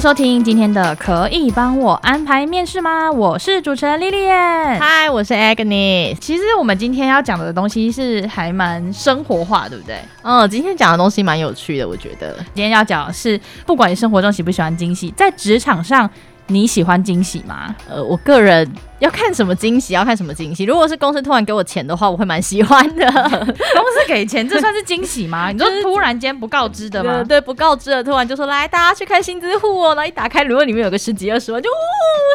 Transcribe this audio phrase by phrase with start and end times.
[0.00, 3.12] 收听今天的可以帮我安排面试吗？
[3.12, 6.16] 我是主持人 Lilian，嗨，我是 Agnes。
[6.18, 9.98] 其实我们今天要讲的东西是还蛮生活化，对不对？
[10.22, 12.34] 嗯，今天讲的东西蛮有趣的，我觉得。
[12.54, 16.08] 今天要讲的是，不管你生活中喜不喜欢惊喜，在职场上
[16.46, 17.76] 你喜欢惊喜吗？
[17.86, 18.66] 呃，我个人。
[19.00, 19.94] 要看什么惊喜？
[19.94, 20.64] 要看什么惊喜？
[20.64, 23.10] 如果是公司突然给我钱的话，我会蛮喜欢的。
[23.10, 25.50] 公司给钱，这算是惊喜吗？
[25.52, 27.24] 你说突然间不告知的吗？
[27.24, 29.94] 对，对，不告知的，突然就说来，大家去看薪资户哦。
[29.94, 31.72] 然后一打开，如果里面有个十几二十万，就呜，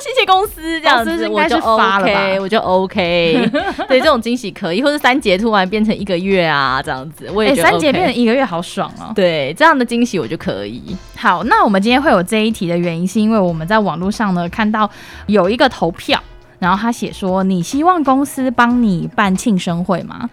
[0.04, 3.50] 谢谢公司这样子，我就 OK，我就 OK。
[3.88, 9.14] 对，这种惊喜可以，或是三节突然变成一个月啊，这样子我也觉得、OK 欸、三节变成一个月好爽哦。
[9.16, 10.98] 对，这样的惊喜我就可以。
[11.16, 14.90] 好，那我们今天会有这一题的原因，是因为我们在网络上呢看到
[15.28, 16.20] 有一个投票。
[16.66, 20.28] 然后他写说：“你希望公司帮你办庆生会吗？”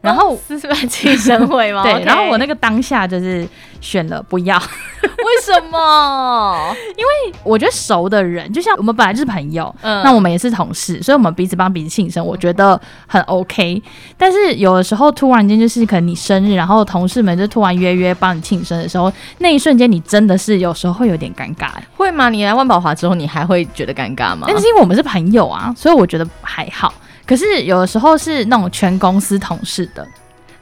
[0.00, 1.82] 然后是办庆生会吗？
[1.84, 1.92] 对。
[1.92, 2.04] Okay.
[2.04, 3.46] 然后我那个当下就是
[3.80, 4.56] 选了不要。
[5.02, 6.74] 为什么？
[6.96, 13.82] 因为我觉得熟的人，就像我们本来就是朋友，嗯，那我们也是同事，所以我们彼此帮彼此庆生，我觉得很 OK。
[14.16, 22.28] 但是有的时候突然间就是可能你生日，然后同事们就突然约约帮你庆生的时候，那一瞬间你真的是有时候会有点尴尬，会吗？
[22.30, 24.46] 你来万宝华之后，你还会觉得尴尬吗？
[24.48, 26.92] 但是因为我们是朋友啊，所以我觉得还好。
[27.30, 30.04] 可是有的时候是那种全公司同事的。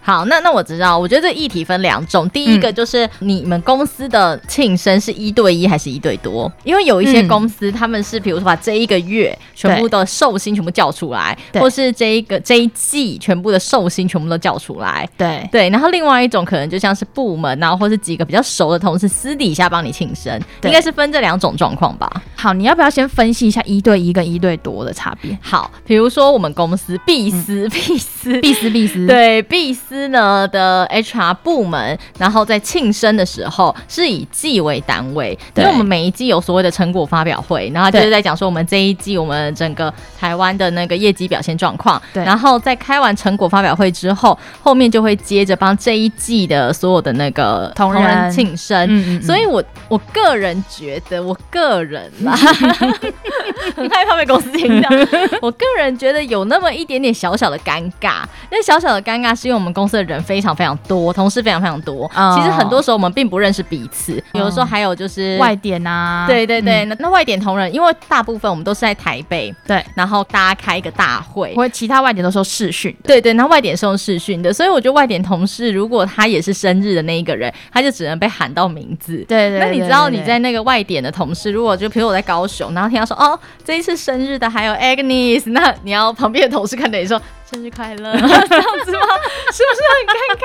[0.08, 2.26] 好，那那我知道，我觉得这议题分两种。
[2.30, 6.50] 第一个就是你们公司的庆生是一对一还是一对多？
[6.64, 15.06] 因为有一些公司他们是，比如说把这一个月全部的寿星全部叫出来，或是这一个这一季全部的寿星全部都叫出来。
[15.18, 15.68] 对对。
[15.68, 22.10] 然后另外一种可能就像是部门，然后或是几个比较熟的同事私底下帮你庆生，应该是分这两种状况吧。
[22.34, 25.38] 好，你要不要先分析一下一对一跟一对多的差别？
[25.42, 29.97] 好，比如说我们公司必思必思必思必思，对必思。
[30.08, 42.00] 呢的 HR 部门，然后在庆生的时候是以季为单位，因为我们每一季有所谓的成果发表会，然后就是在讲说我们这一季我们整个台湾的那个业绩表现状况。
[42.12, 48.86] 对，然后在开完成果发表会之后，后面就会接着帮这一季的所有的那个同仁庆生。
[48.88, 52.36] 嗯嗯，所以我我个人觉得，我个人啦，
[53.74, 54.88] 很害怕被公司听到。
[55.40, 62.10] 我个人觉得有那么一点点小小的尴尬，那小小的尴尬是因为我们公司的人非常非常多，同事非常非常多。
[62.14, 62.36] Oh.
[62.36, 66.26] 其实很多时候我们并不认识彼此，有的时候还有就是外点啊。
[66.26, 79.24] 对对对，嗯、那那外点同仁，因为大部分我们都是在台北，对，然后大家开一个大会，或其他外点都是用视讯，对对，那外点是用视讯的，所以我觉得外点同事如果他也是生日的那一个人，他就只能被喊到名字。
[79.28, 87.20] 对对，那你知道你在那个外点的同事，如果就比如我在高雄，然后听到说哦这一次生日的还有 Agnes，那你要旁边的同事看着你说。
[87.50, 88.28] 生日快乐， 这样
[88.84, 89.00] 子吗？
[89.50, 90.44] 是不是很尴尬？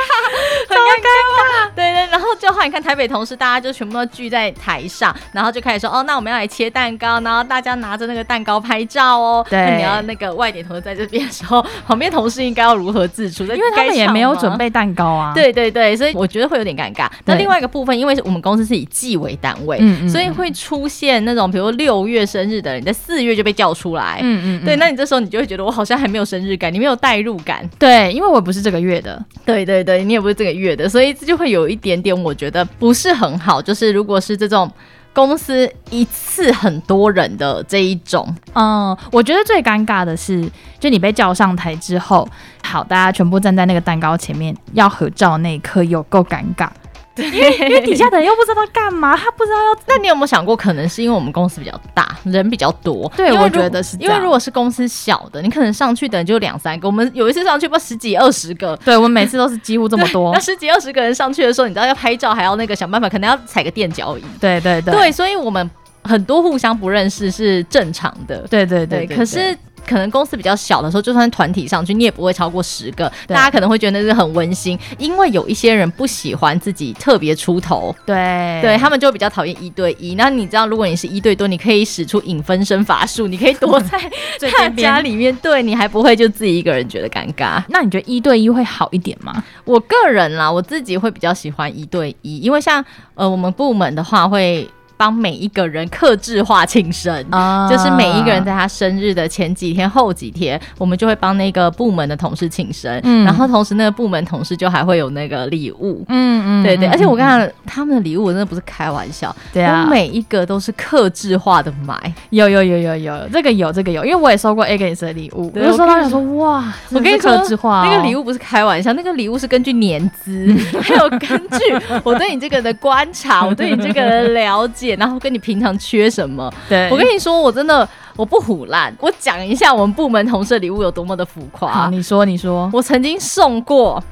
[0.69, 1.75] 很尴尬。
[1.75, 13.43] 对对，然后就好，你看台北同事，大家就全部都聚在台上，然后就开始说：“哦，那我们要来切蛋糕，然后大家拿着那个蛋糕拍照哦。”对，那你要那个外点同事在这边的时候，旁边同事应该要如何自处？
[13.43, 15.33] 因为他们也没有准备蛋糕啊。
[15.35, 17.09] 对对对，所以我觉得会有点尴尬。
[17.25, 19.77] 那另外一个部分，因为我们公司是以季为单位，
[20.07, 24.19] 所以会出现那种，比如六月生日的人，在四月就被叫出来。
[24.21, 33.61] 嗯嗯，对，那你这时候你就会觉得我好像还没有生日感，你没有代入感，对，因为我不是这个月的，对对对，你也不是这个月的，所以就会有一点点，我觉得不是很好。
[33.61, 34.69] 就是如果是这种
[35.13, 40.49] 公司一次很多人的这一种，嗯，我觉得最尴尬的是，
[40.79, 42.27] 就你被叫上台之后，
[42.63, 46.67] 好，大家全部站在那个蛋糕前面要合照那一刻，有够尴尬。
[47.15, 49.77] 对，因为因为底下的人又不知道他干嘛， 他不知道要。
[49.87, 53.11] 那你有没有想过，可能是因为我们公司比较大，人比较多？
[53.15, 53.95] 对，我觉得是。
[53.99, 56.87] 因为如果是公司小的，你可能上去的人就两三个。
[56.87, 58.75] 我们有一次上去不十几二十个。
[58.83, 60.31] 对，我们每次都是几乎这么多。
[60.35, 64.23] 那十几二十个人上去的时候，你知道要拍照，还要那个想办法，可能要踩个垫脚椅。
[64.39, 64.93] 对对对。
[64.93, 65.69] 对，所以我们
[66.03, 68.39] 很多互相不认识是正常的。
[68.49, 69.17] 对对对，对，对。
[69.17, 69.55] 可是。
[69.87, 73.11] 可能公司比较小的时候，就算团体上去，你也不会超过十个。
[73.27, 77.95] 大家可能会觉得那是很温馨，因为有一些人不喜欢自己特别出头。
[78.05, 80.15] 对，对他们就比较讨厌一对一。
[80.15, 83.99] 那你知道，如果你是一对多，你可以使出影分身法术，你可以躲在
[84.57, 87.63] 大家里面，对你还不会就自己一个人觉得尴尬。
[87.69, 89.43] 那你觉得一对一会好一点吗？
[89.65, 92.83] 我个人啦，我自己会比较喜欢一对一，因为像
[93.15, 94.67] 呃我们部门的话会。
[95.03, 102.97] 帮每一个人克制化庆生，啊、就是每一个人在他生日的前几天、后几天，我们就会帮那个部门的同事庆生。
[103.03, 106.05] 嗯，然后同时那个部门同事就还会有那个礼物。
[106.07, 112.13] 嗯嗯，对对，而且我跟他他们的礼物我真的不是开玩笑，对啊，每一个都是克制化的买。
[112.29, 117.29] 有有有有有，这个有这个有，因为我也收过 Agnes 的礼物，对我收到想说哇，我跟你说，
[117.61, 126.51] 那个礼物不是开玩笑，那个礼物是根据年资， 还有根据我对你这个人的观察，我对你这个人了解，然后跟你平常缺什么。
[126.69, 131.71] 对，我跟你说，我真的我不唬烂，我讲一下我们部门同事的礼物有多么的浮夸。
[131.71, 134.03] 好，你说你说，我曾经送过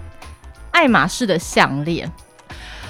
[0.72, 2.12] 爱马仕的项链，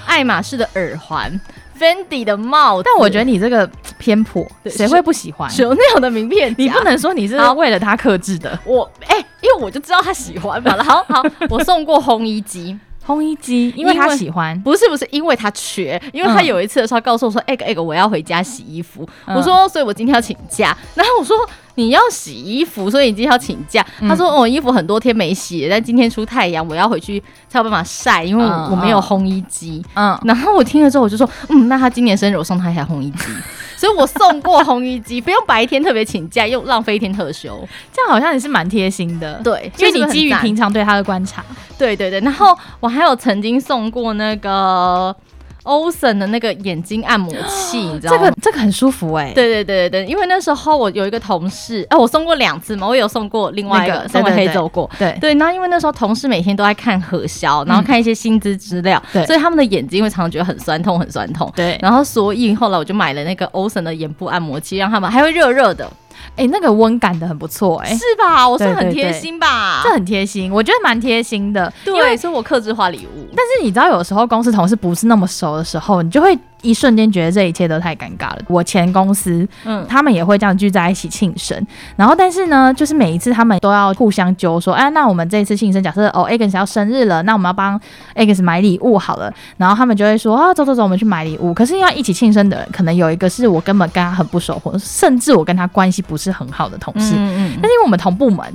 [0.06, 1.40] 爱马仕的耳环。
[1.82, 3.68] Fendi 的帽子，但我觉得你这个
[3.98, 8.60] 偏颇，谁会不喜欢？Chanel 的名片，你不能说你是为了他克制的。
[8.66, 10.78] 我哎、欸，因为我就知道他喜欢嘛。
[10.84, 19.08] 好好，我送过烘衣机，烘衣机，因为他喜欢，不是不是，因为他缺，因为他有一次的时候告诉我说，哎个哎个，我要回家洗衣服。
[19.26, 20.76] 嗯、我说，所以我今天要请假。
[20.96, 21.38] 然后我说。
[21.76, 23.84] 你要洗衣服，所以你今天要请假。
[24.02, 27.18] 嗯、他说：“我、哦、衣服很多天没洗，但今天出太阳，我要回去
[27.48, 33.26] 才有办法晒，因为我没有烘衣机。”嗯，然后我听了之后，我就说：“嗯，那他今年生日我送他一台烘衣机。”
[33.82, 39.42] 所以，我送过烘衣机，不用白天特别请假，又浪费一天特休，这样好像也是蛮贴心的。
[39.44, 41.44] 对，因为你基于平常对他的观察。
[41.80, 45.16] 对对对，然后我还有曾经送过那个。
[45.64, 48.20] 欧森的那个眼睛按摩器， 你知道吗？
[48.20, 49.34] 这个这个很舒服哎、欸。
[49.34, 54.90] 对对对对对，因为那时候我有一个同事，哎、啊，我送过两次嘛，我有送过另外一个，那个、送给黑走过。
[54.98, 61.52] 对对，那因为那时候同事每天都在看核销，然后看一些薪资资料，对、嗯，所以他们的眼睛会常常觉得很酸痛，很酸痛。
[61.56, 65.90] 对，然后所以后来我就买了那个欧森的眼部按摩器，让他们还会热热的。
[66.36, 68.48] 哎、欸，那个温感的很不错，哎，是吧？
[68.48, 69.82] 我算很贴心吧？
[69.84, 71.72] 这很贴心，我觉得蛮贴心的。
[71.84, 73.28] 对，因为是我克制化礼物。
[73.36, 76.38] 但是你知道，有时候公司同事不是那么熟的时候，你就会。
[76.62, 78.40] 一瞬间觉得这一切都太尴尬了。
[78.48, 81.66] 我前公司，嗯，他们也会这样聚在一起庆生，
[81.96, 87.80] 然后但是呢，就是每一次他们都要互相揪说，哎，那我们这一次庆生，假设哦，Agnes 要生日了，那我们要帮
[88.16, 91.54] Agnes 买礼物好了，然后他们就会说啊，走走走，我们去买礼物。
[91.54, 98.46] 可是要一起庆生的人，可能有一个是我根本跟他很不熟，或者甚至我跟他关系不是很好的同事，嗯嗯，但是因为我们同部门，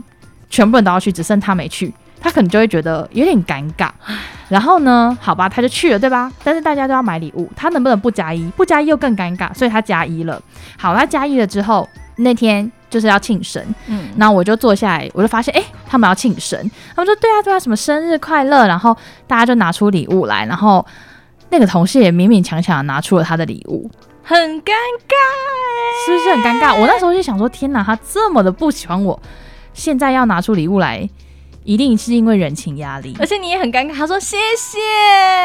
[0.48, 1.92] 全部人都要去，只剩他没去。
[2.20, 3.90] 他可能就会觉得有点尴尬，
[4.48, 6.32] 然后呢，好吧，他就去了，对吧？
[6.42, 8.44] 但是大家都要买礼物，他能不能不加一？
[8.56, 10.40] 不加一又更尴尬，所以他加一了。
[10.76, 16.58] 好，他加一了之后，那天就是要庆生，嗯，然后我就坐下来，我就发现，哎，他们要庆生，
[16.94, 18.96] 他们说，对啊，对啊，什么生日快乐，然后
[19.26, 20.84] 大家就拿出礼物来，然后
[21.50, 23.88] 那个同事也勉勉强强拿出了他的礼物，
[24.22, 24.72] 很尴
[25.06, 26.74] 尬，是不是很尴尬？
[26.80, 29.20] 我那时候就想说，天哪，他这么的不喜欢我，
[29.74, 31.08] 现在要拿出礼物来。
[31.66, 33.92] 一定是因为人情压力，而且你也很尴尬。
[33.92, 34.78] 他说谢谢，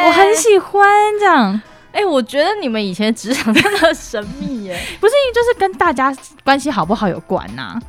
[0.06, 0.88] 我很喜欢
[1.20, 1.60] 这样。
[1.92, 7.82] 哎、欸，我觉得你们以前职场真的很神秘耶， 不是，就是跟大家关系好不好有关呐、啊。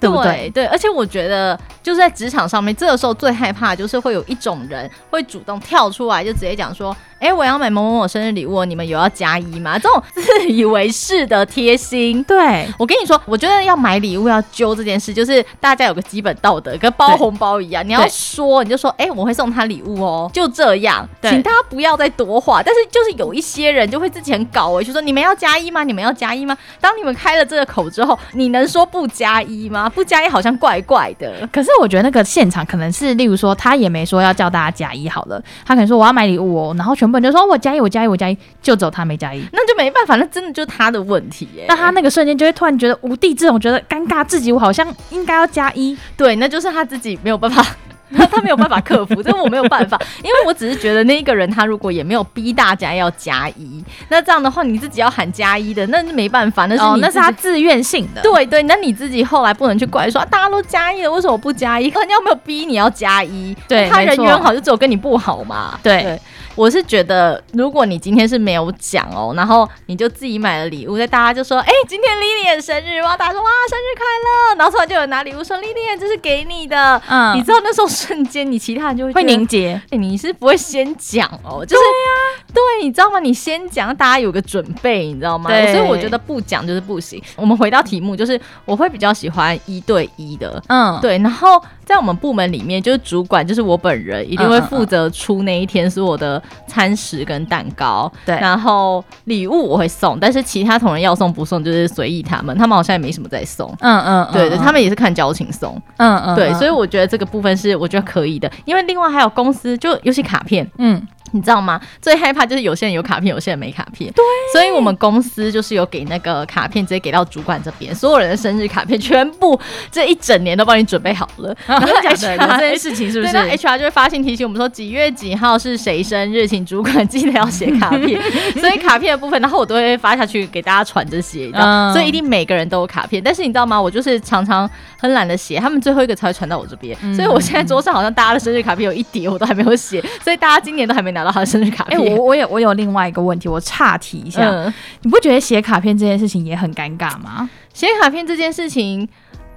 [0.00, 0.50] 对不对？
[0.50, 12.22] 对，而且我觉得就是在职场上面，这个时候最害怕就是会有一种人会主动跳出来，就直接讲说：“哎，我要买某某某生日礼物，你们有要加一吗？”这种自以为是的贴心。
[12.24, 22.60] 对，我跟你说，我觉得要买礼物要揪这件事，就是大家有个基本道德，跟包红包一样，你要说你就说：“哎，我会送他礼物哦。”就这样，请大家不要再多话。
[22.60, 25.84] 但是就是有一些人就会自己很搞哎，就说：“你们要加一吗？
[25.84, 29.88] 你们要加一吗？”当你们开了这个口之后，你能说不加一吗？
[29.88, 41.66] 不加一好像怪怪的，可是我觉得那个现场可能是，例如说他也没说要叫大家加一好了，他可能说我要买礼物哦，然后全部人就说我加一，我加一，我加一，就走他没加一，那就没办法，那真的就是他的问题耶。
[41.68, 47.64] 那他那个瞬间就会突然觉得无地自容，觉得尴尬，自己我好像应该要加一，对，那就是他自己没有办法。
[48.30, 61.84] 他没有办法克服， 这我没有办法，因为我只是觉得那一个人他如果也没有逼大家要加一，那这样的话你自己要喊加一的，那没办法，那是你、哦、那是他自愿性的，对对，那你自己后来不能去怪说啊大家都加一了，为什么我不加一？
[61.84, 66.02] 人家没有逼你要加一，对，他人缘好就只有跟你不好嘛，对。
[66.02, 66.20] 对
[66.54, 83.18] 我是觉得，如果你今天是没有讲哦，然后你就自己买了礼物，在大家就说，哎，今天 Lilian 生日，哇，大家说哇，生日快乐，然后突然就有人拿礼物说，Lilian 这是给你的，嗯，你知道那时候瞬间，你其他人就会会凝结，哎，你是不会先讲哦，就是对呀，对，你知道吗？
[83.18, 85.50] 你先讲，大家有个准备，你知道吗？
[85.50, 87.22] 对，所以我觉得不讲就是不行。
[87.36, 91.62] 我们回到题目，就是我会比较喜欢一对一的，嗯，对，然后。
[91.84, 98.10] 在我们部门里面，就是主管，就是我本人，一定会负责出那一天是我的餐食跟蛋糕。
[98.24, 103.74] 对，然后礼物我会送，但是其他同仁要送不送就是随意他们，他们好像也没什么在送。
[103.80, 105.80] 嗯嗯，对对，他们也是看交情送。
[105.96, 111.06] 嗯嗯，对，所以我觉得这个部分是我觉得可以的，因为另外还有公司就尤其卡片，嗯。
[111.34, 111.80] 你知道吗？
[111.98, 114.12] 最害怕就是有些人有卡片，有些人没卡片。
[114.12, 114.22] 对，
[114.52, 119.58] 所以我们公司就是有给那个卡片，直接给到主管这边，所有人的生日卡片全部
[119.90, 121.56] 这一整年都帮你准备好了。
[121.66, 123.32] 然后讲这件事情是不是？
[123.32, 128.20] 那 HR 就会发信提醒我们说几月几号是谁生日，请主管记得要写卡片。
[128.58, 133.22] 所以卡片的部分，然后我都会发下去给大家传着写，你知道、嗯、所以一定每个人都有卡片。
[133.22, 133.80] 但是你知道吗？
[133.80, 136.96] 我就是常常很懒得写，他们最后一个才会传到我这边。
[137.02, 140.02] 嗯、所以我现在桌上好像大家的生日卡片有一叠，我都还没有写。
[140.24, 142.00] 所以大家今年都还没拿到他的生日卡片。
[142.00, 144.72] 我我有我有另外一个问题，我岔题一下，嗯、
[145.02, 147.48] 你不觉得写卡片这件事情也很尴尬吗？
[147.74, 149.08] 写卡片这件事情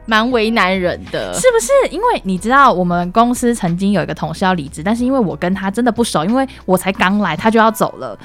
[0.05, 1.71] 蛮为难人的，是不是？
[1.89, 8.17] 因为你知道，我们公司曾经有一个同事要离职，但是因为我跟他真的不熟，因为我才刚来，他就要走了。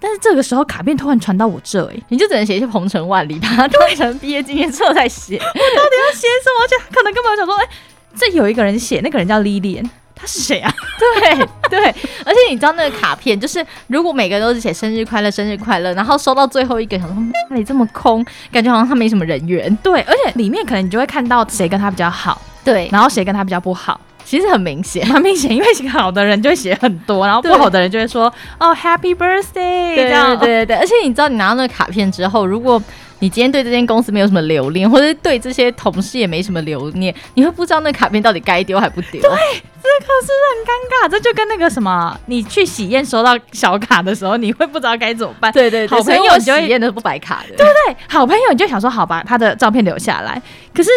[0.00, 5.36] 但是这个时候卡片突然传到我这，哎，你就只能写一些鹏程万里，把它当成毕业纪念册在写。
[5.38, 6.64] 我到底要写什么？
[6.64, 7.70] 而且可能根本想说，哎、欸，
[8.16, 9.88] 这有一个人写，那个人叫 Lilian。
[10.22, 10.72] 他是谁啊？
[10.98, 11.36] 对
[11.68, 11.88] 对，
[12.24, 17.16] 而且你知道那个卡片，就是如果每个人都是写生日快乐、生日快乐，然后收到最后一个，想说
[17.50, 19.74] 哪里这么空，感觉好像他没什么人缘。
[19.82, 30.76] 对，而且里面可能你就会看到谁跟他比较好，对，然后谁跟他比较不好，其实很明显， 很明显，因为好的人就会写很多，然后不好的人就会说哦，Happy Birthday，对，这样，对对对。
[30.76, 32.80] 而且你知道，你拿到那个卡片之后，如果
[33.22, 39.20] 你今天对这间公司没有什么留恋，或者对这些同事也没什么留念，你会不知道那卡片到底该丢还不丢。
[39.20, 41.08] 对，这可是很尴尬。
[41.08, 45.52] 这就跟那个什么，你去喜宴收到小卡的时候，你会不知道该怎么办。
[45.52, 47.96] 对对对，好朋友喜宴都不摆卡的，对不对？
[48.08, 50.42] 好朋友你就想说，好吧，他的照片留下来。
[50.74, 50.90] 可是。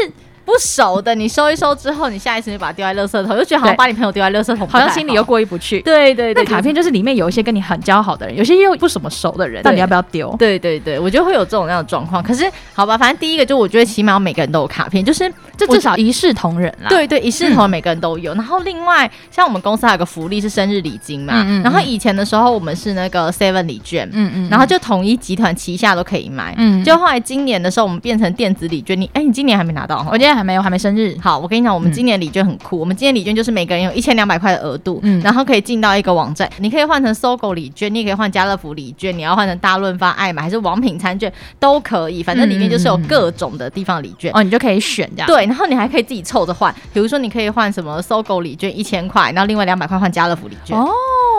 [0.46, 5.82] 不熟的，你收一收之后，你下一次就把它丢在垃圾桶，就觉得好像把你朋友丢在垃圾桶，好像心里又过意不去。
[5.82, 10.34] 对对对，那卡片就是里面有一些跟你很交好的人，有些又不怎么熟的人，那你要不要丢？
[10.38, 12.22] 对对对，我觉得会有这种那样的状况。
[12.22, 16.90] 可是好吧，反正第一个就我觉得起码每个人都有卡片，就是这至少一视同仁啦。
[16.90, 18.34] 对对，一视同仁，每个人都有。
[18.36, 30.06] 然后另外像我们公司还有个福利是生日礼金嘛，然后以前的时候我们是那个 Seven 礼券，嗯嗯，然后就统一集团旗下都可以买，嗯，就后来今年的时候我们变成电子礼券，你哎，你今年还没拿到？
[30.12, 31.16] 我今年还没有，还没生日。
[31.22, 32.78] 好，我跟你讲，我们今年礼券很酷。
[32.78, 45.28] 嗯、我们今年礼券就是每个人有一千两百块的额度，嗯，然后可以进到一个网站，你可以换成 SOGO 礼券，你也可以换家乐福礼券，你要换成大润发、爱买还是王品餐券都可以，反正里面就是有各种的地方礼券、嗯、哦，你就可以选这样。
[45.28, 50.78] 对，然后你还可以自己凑着换，比如说你可以换什么 SOGO 礼券一千块，然后另外两百块换家乐福礼券。
[50.78, 50.90] 哦，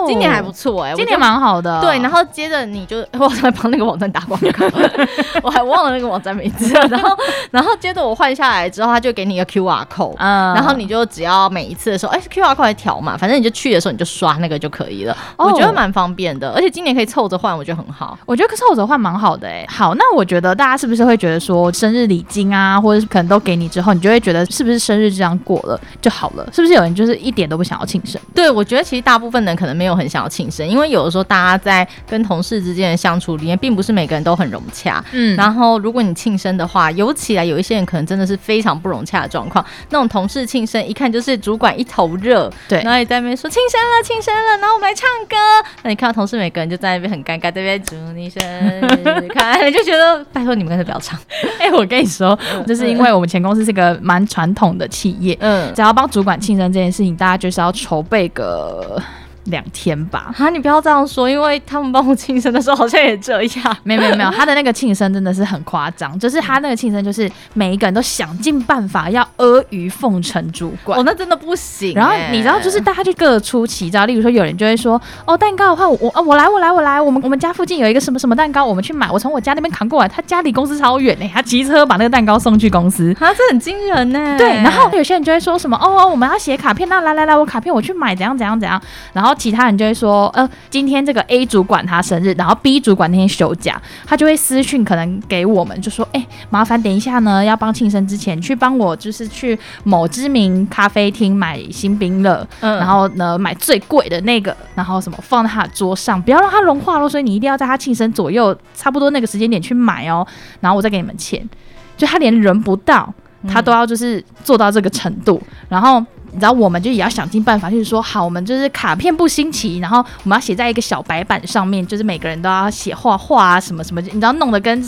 [0.07, 1.81] 今年还不错哎、欸，今年蛮好的。
[1.81, 4.67] 对，然后接着你就 我还帮那个网站打广告，
[5.43, 6.73] 我还忘了那个网站名字。
[6.91, 7.17] 然后，
[7.51, 10.55] 然后接着我换下来之后，他就给你一个 QR code，嗯。
[10.55, 15.17] 然后你就只要每一次的时候，哎，QR code 来调嘛，反正你就去的时候你就刷那个就可以了。
[15.37, 18.19] Oh, 我觉得蛮方便的，而且今年可以凑着换，我觉得很好。
[18.27, 19.65] 我觉得凑着换蛮好的哎。
[19.69, 26.47] 好，那我觉得大家是不是会觉得说生日礼金啊，或者是可能都给你之后，你就会觉得是不是生日这样过了就好了？
[26.53, 28.21] 是不是有人就是一点都不想要庆生？
[28.35, 35.05] 对，我觉得其实大部分人可能没有很想要庆生，因为有的时候大家在跟同事之间的相处里面，并不是每个人都很融洽。
[35.13, 41.21] 嗯，然后如果你庆生的话，尤其啊有一些人可能真的是非常不融洽的状况，那种同事庆生一看就。
[41.27, 45.35] 是主管一头热，对，然后你在那边说庆生了，庆生了，然后我们来唱歌。
[45.83, 51.19] 那你看到同事每个人就在那边很尴尬，在那边祝你生日快乐，你 就觉得拜托你们干脆不要唱。
[51.59, 59.03] 哎、欸，我跟你说，就是因为我们前公司是个蛮传统的企业，嗯，只要帮主管庆生这件事情，大家就是要筹备个。
[59.47, 63.77] 两天吧，啊，你不要这样说，因为他们帮我庆生的时候好像也这样。
[63.85, 70.99] 没有没有没有，他的那个庆生真的是很夸张，就是他那个庆生就是每一个人都想尽办法要阿谀奉承主管。
[70.99, 71.95] 哦，那真的不行。
[71.95, 84.37] 然后你知道，就是大家就各出奇招，例如说有人就会说，哦，蛋糕的话，我我我来我来我来，我们我们家附近有一个什么什么蛋糕，我们去买，我从我家那边扛过来，他家离公司超远呢，他骑车把那个蛋糕送去公司，啊，这很惊人呢。
[84.39, 88.81] 对，然后有些人就会说什么，哦哦，我们要写卡片，那来来来，我卡片我去买，怎样怎样怎样，
[89.13, 90.29] 然后其他人就会说。
[90.37, 110.27] 呃，今天这个 A 主管他生日，然后 B 主管那天休假，他就会私讯可能给我们，就说：“哎、欸，麻烦等一下呢，要帮庆生之前去帮我，就是去某知名咖啡厅买新冰乐，嗯，然后呢买最贵的那个，然后什么放在他的桌上，不要让它融化咯，所以你一定要在他庆生左右差不多那个时间点去买哦，
[110.61, 111.49] 然后我再给你们钱。
[111.97, 113.13] 就他连人不到，
[113.49, 116.05] 他都要就是做到这个程度，然后。”
[116.37, 124.83] 你知道，我们就也要想尽办法，就是说，好，我们就是卡片不新奇，然后我们要写在一个小白板上面，就是每个人都要写画画啊，什么什么，你知道，弄得跟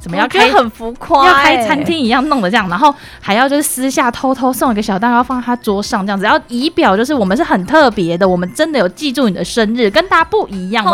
[0.00, 10.84] 怎么要开很浮夸、欸，要开餐厅一样，弄得这样，然后还要就是私下偷偷送一个小蛋糕放在他桌上，这样子，然后仪表就是我们是很特别的，我们真的有记住你的生日，跟大家不一样。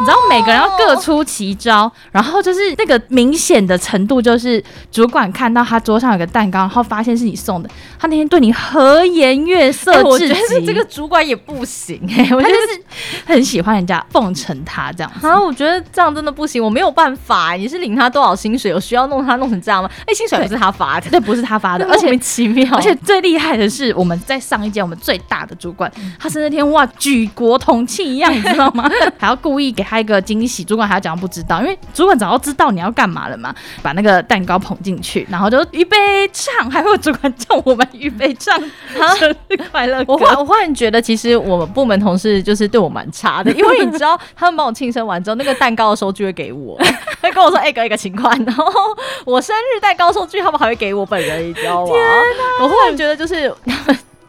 [0.00, 4.62] 你知道每个人要各出奇招，然后就是那个明显的程度，就是
[4.92, 10.02] 主管看到他桌上有个蛋糕，然后发现是你送的，他那天对你和颜悦色。
[10.04, 12.80] 我觉得这个主管也不行哎、欸， 我觉得是
[13.26, 15.26] 很喜欢人家奉承他这样子。
[15.26, 17.54] 啊，我觉得这样真的不行，我没有办法。
[17.54, 18.70] 你是领他多少薪水？
[18.70, 19.90] 有需要弄他弄成这样吗？
[20.06, 22.76] 哎，薪水不是他发的，对，不是他发的， 而且莫名其妙。
[22.76, 28.88] 而且最厉害的是，我们在上一届我们最大的主管，他是那天哇举国同庆一样，你知道吗？
[29.18, 35.96] 还要故意给他一个惊喜，主管还要假装不知道，因为主管早就知道你要干嘛了嘛，把那个蛋糕捧进去，然后就预备
[36.30, 38.54] 唱，还会有主管叫我们预备唱
[39.18, 40.12] 生日快乐歌。
[40.12, 46.78] 我忽我忽然觉得，其实我们部门同事就是对我蛮差的，因为你知道，他们帮我庆生完之后，那个蛋糕的收据会给我，
[47.22, 48.64] 会跟我说一个一个情况，然后
[49.24, 51.92] 我生日蛋糕收据他们还会给我本人，你知道吗？
[52.60, 53.54] 我忽然觉得就是。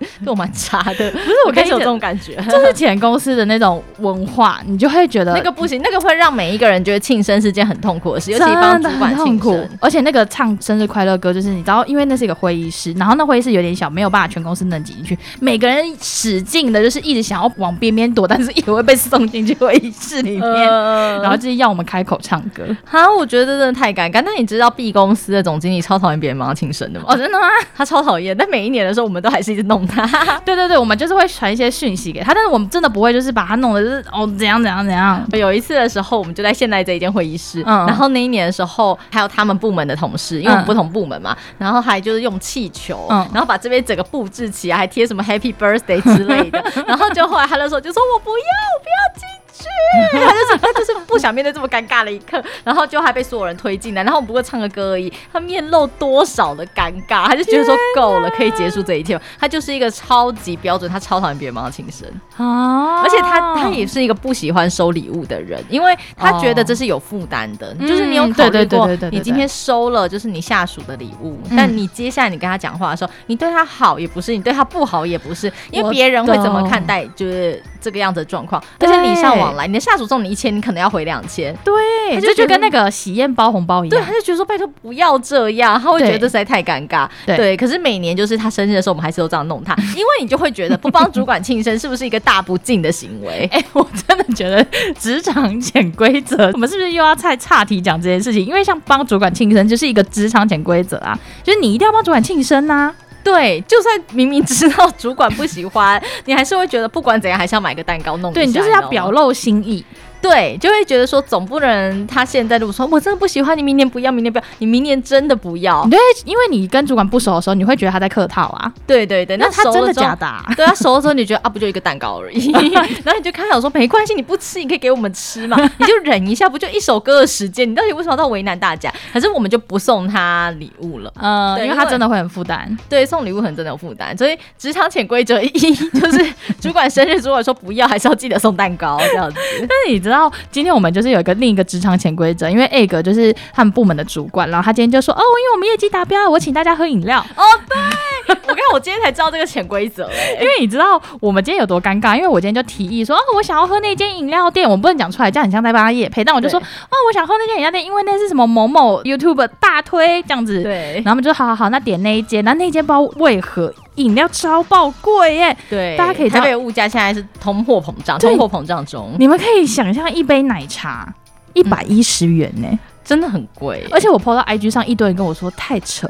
[0.23, 9.69] 跟我蛮差的， 不是我开始有这种感觉，就是前公司的那种文化，你就会觉得那个不行，那个会让每一个人觉得庆生是件很痛苦的事，尤其帮主管庆生。
[9.79, 22.63] 而且那个唱生日快乐歌，就是你知道，因为那是一个会议室，然后那会议室有点小，没有办法全公司能挤进去，每个人使劲的，就是一直想要往边边躲，但是也会被送进去会议室里面，呃、然后就是要我们开口唱歌。
[22.85, 24.21] 哈，我觉得真的太尴尬。
[24.25, 27.05] 那你知道 B 公司的总经理超讨厌别人帮他庆生的吗？
[27.09, 27.47] 哦，真的吗？
[27.75, 29.98] 他超讨厌，但每一年的时候，我们都还是一直弄他。
[30.45, 35.25] 对对对，我们就是会传一些讯息给他，但是我们真的不会就是把他弄的，就是哦怎样怎样怎样。
[35.33, 49.38] 有一次的时候，我们就在现在这一间会议室，嗯，然后那一年的时候，还有他们部门的同事，因为我们不同部门嘛，嗯、然后还就是用气球，嗯，然后把这边整个布置起来，还贴什么 Happy Birthday 之类的， 然后就后来他的时候就说我不要，我不要进。
[50.11, 59.19] 他就是他就是不想面对这么尴尬的一刻，然后就还被所有人推进来，然后我们不过唱个歌而已，他面露多少的尴尬，他就觉得说够了，可以结束这一天。
[59.39, 62.07] 他就是一个超级标准，他超讨厌别人帮他庆生。
[62.37, 81.55] 啊，而且他他也是一个不喜欢收礼物的人，因为他觉得这是有负担的，就是你有考虑过，你今天收了就是你下属的礼物，但你接下来你跟他讲话的时候，你对他好也不是，你对他不好也不是，因为别人会怎么看待就是这个样子的状况，而且礼尚往来，你的下属送你一千，你可能要回两千。
[81.63, 81.73] 对，
[82.15, 84.01] 他就就跟那个喜宴包红包一样。
[84.01, 87.07] 对，他就觉得说拜托不要这样，他会觉得这实在太尴尬。
[87.25, 93.47] 对，对，可是每年就是他生日的时候，我们还是都这样弄他， 因为你就会觉得不帮主管庆生是不是一个大不敬的行为？
[93.51, 94.63] 哎、欸，我真的觉得
[94.97, 98.45] 职场潜规则， 我们是不是又要再岔题讲这件事情？
[98.45, 102.95] 因为像帮主管庆生就是一个职场潜规则啊，就是你一定要帮主管庆生呐、啊。
[103.23, 108.41] 对，就算明明知道主管不喜欢，你还是会觉得不管怎样还是要买个蛋糕弄一下。
[108.41, 109.83] 对，你就是要表露心意。
[110.21, 115.85] 对，就会觉得说，总不能他现在如果说我真的不喜欢你，明年不要，明年不要，你明年真的不要。
[115.89, 118.71] 对，因为你跟主管不熟的时候，你会觉得他在客套啊。
[118.85, 120.25] 对对对，那他真的假的？
[120.25, 120.43] 啊？
[120.55, 122.51] 对，他熟的时候，你觉得啊，不就一个蛋糕而已，
[123.03, 127.69] 然后你就开口说没关系，你不吃，你可以给我们吃嘛， 你就忍一下，不就一首歌的时间？
[127.69, 128.91] 你到底为什么要为难大家？
[129.13, 132.77] 可是我们就不送他礼物了，嗯，对，因为他真的会很负担。
[132.89, 139.37] 对，送礼物很真的有负担，所以职场潜规则一 就是主管生日，主管说不要，还是要记得送蛋糕这样子。
[139.59, 140.89] 但是你知道，今天我们。
[140.89, 150.09] 就是有一个另一个职场潜规则，因为 egg 就是他们部门的主管，然后他今天就说：“哦，因为我们业绩达标，我请大家喝饮料。” 哦，对，我刚我今天才知道这个潜规则，
[150.41, 165.55] 因为你知道我们今天有多尴尬，因为我今天就提议说：“哦，我想要喝那间饮料店，我不能讲出来，这样很像在帮他夜配。”但我就说：“哦，我想喝那间饮料店，因为那是什么某某 YouTube 大推这样子。”对，然后我们就好好好，那点那一间，然后那间不知道为何饮料超爆贵耶。
[165.69, 171.13] 对，大家可以台北物价现在是通货膨胀，通货膨胀中，你们可以想象一杯奶茶。
[171.53, 173.83] 一百一十元呢、欸嗯，真的很贵。
[173.91, 176.09] 而且我 PO 到 IG 上，一堆人跟我说太扯，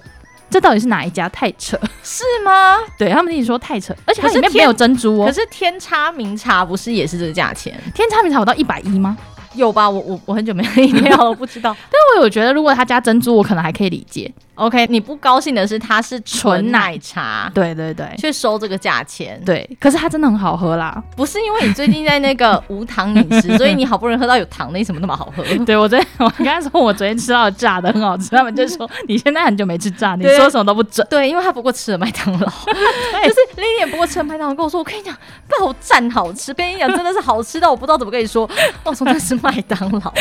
[0.49, 1.29] 这到底是哪一家？
[1.29, 2.75] 太扯是吗？
[2.97, 5.25] 对他们一直说太扯，而且它里面没有珍珠哦。
[5.27, 7.73] 可是天差明茶不是也是这个价钱？
[7.95, 9.17] 天差明茶有到一百一吗？
[9.53, 9.89] 有吧？
[9.89, 11.75] 我我我很久没喝饮料了，我不知道。
[11.89, 14.29] 但我有觉得，如果他加珍珠，我可能还可以理解。
[14.59, 19.67] OK，你不高兴的是它是纯奶茶，对对对，却收这个价钱，对。
[19.79, 25.43] 可是它真的很好喝啦，不是因为你最近在那个无糖饮食， 所以你好不容易喝到有糖的，你怎么那么好喝？
[25.65, 31.07] 对我昨天 我刚才说我昨天吃到的炸的很好吃，他们就说你现在很久没吃炸，你说什么都不准。
[31.09, 32.47] 对，因为他不过吃了麦当劳，
[33.23, 35.15] 就是 Lilian 不过吃了麦当劳，跟我说，我跟你讲
[35.47, 38.49] 爆赞好吃，跟你讲真的是好吃到我不知道怎么跟你说，
[38.83, 40.13] 我说那是麦当劳。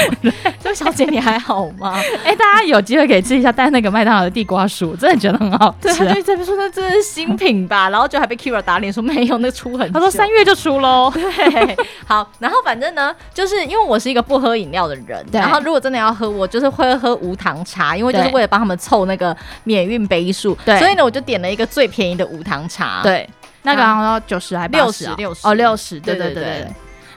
[0.63, 1.99] 这位小姐你还好吗？
[2.25, 4.95] 哎，大家有机会可以吃一下带那个麦当劳的地瓜薯。
[4.97, 11.11] 真的觉得很好吃，对，他就在那边说那这是新品吧， 然后就还被 Kira 打脸说没有，那出很，他说三月就出喽。
[11.15, 15.41] 对，好，然后反正呢，就是因为我是一个不喝饮料的人，对。
[15.41, 23.29] 然后如果真的要喝，我就是会喝无糖茶，因为就是为了帮他们凑那个免运杯数，对，所以呢，我就点了一个最便宜的无糖茶，对，
[23.63, 26.35] 那个好像九十还六十，六十，哦，六十，对对。
[26.35, 26.67] 对对。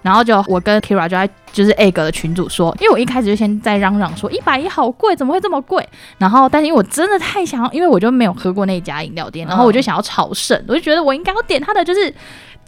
[0.02, 5.88] 然后就我跟 Kira 就在就是 egg 的群主说，因为我一开始就先在嚷嚷说一百一好贵，怎么会这么贵？
[6.18, 12.14] 然后但是因为我真的太想要，因为我就没有喝过那家饮料店，然后我就想要朝圣，我就觉得我应该要点他的就是。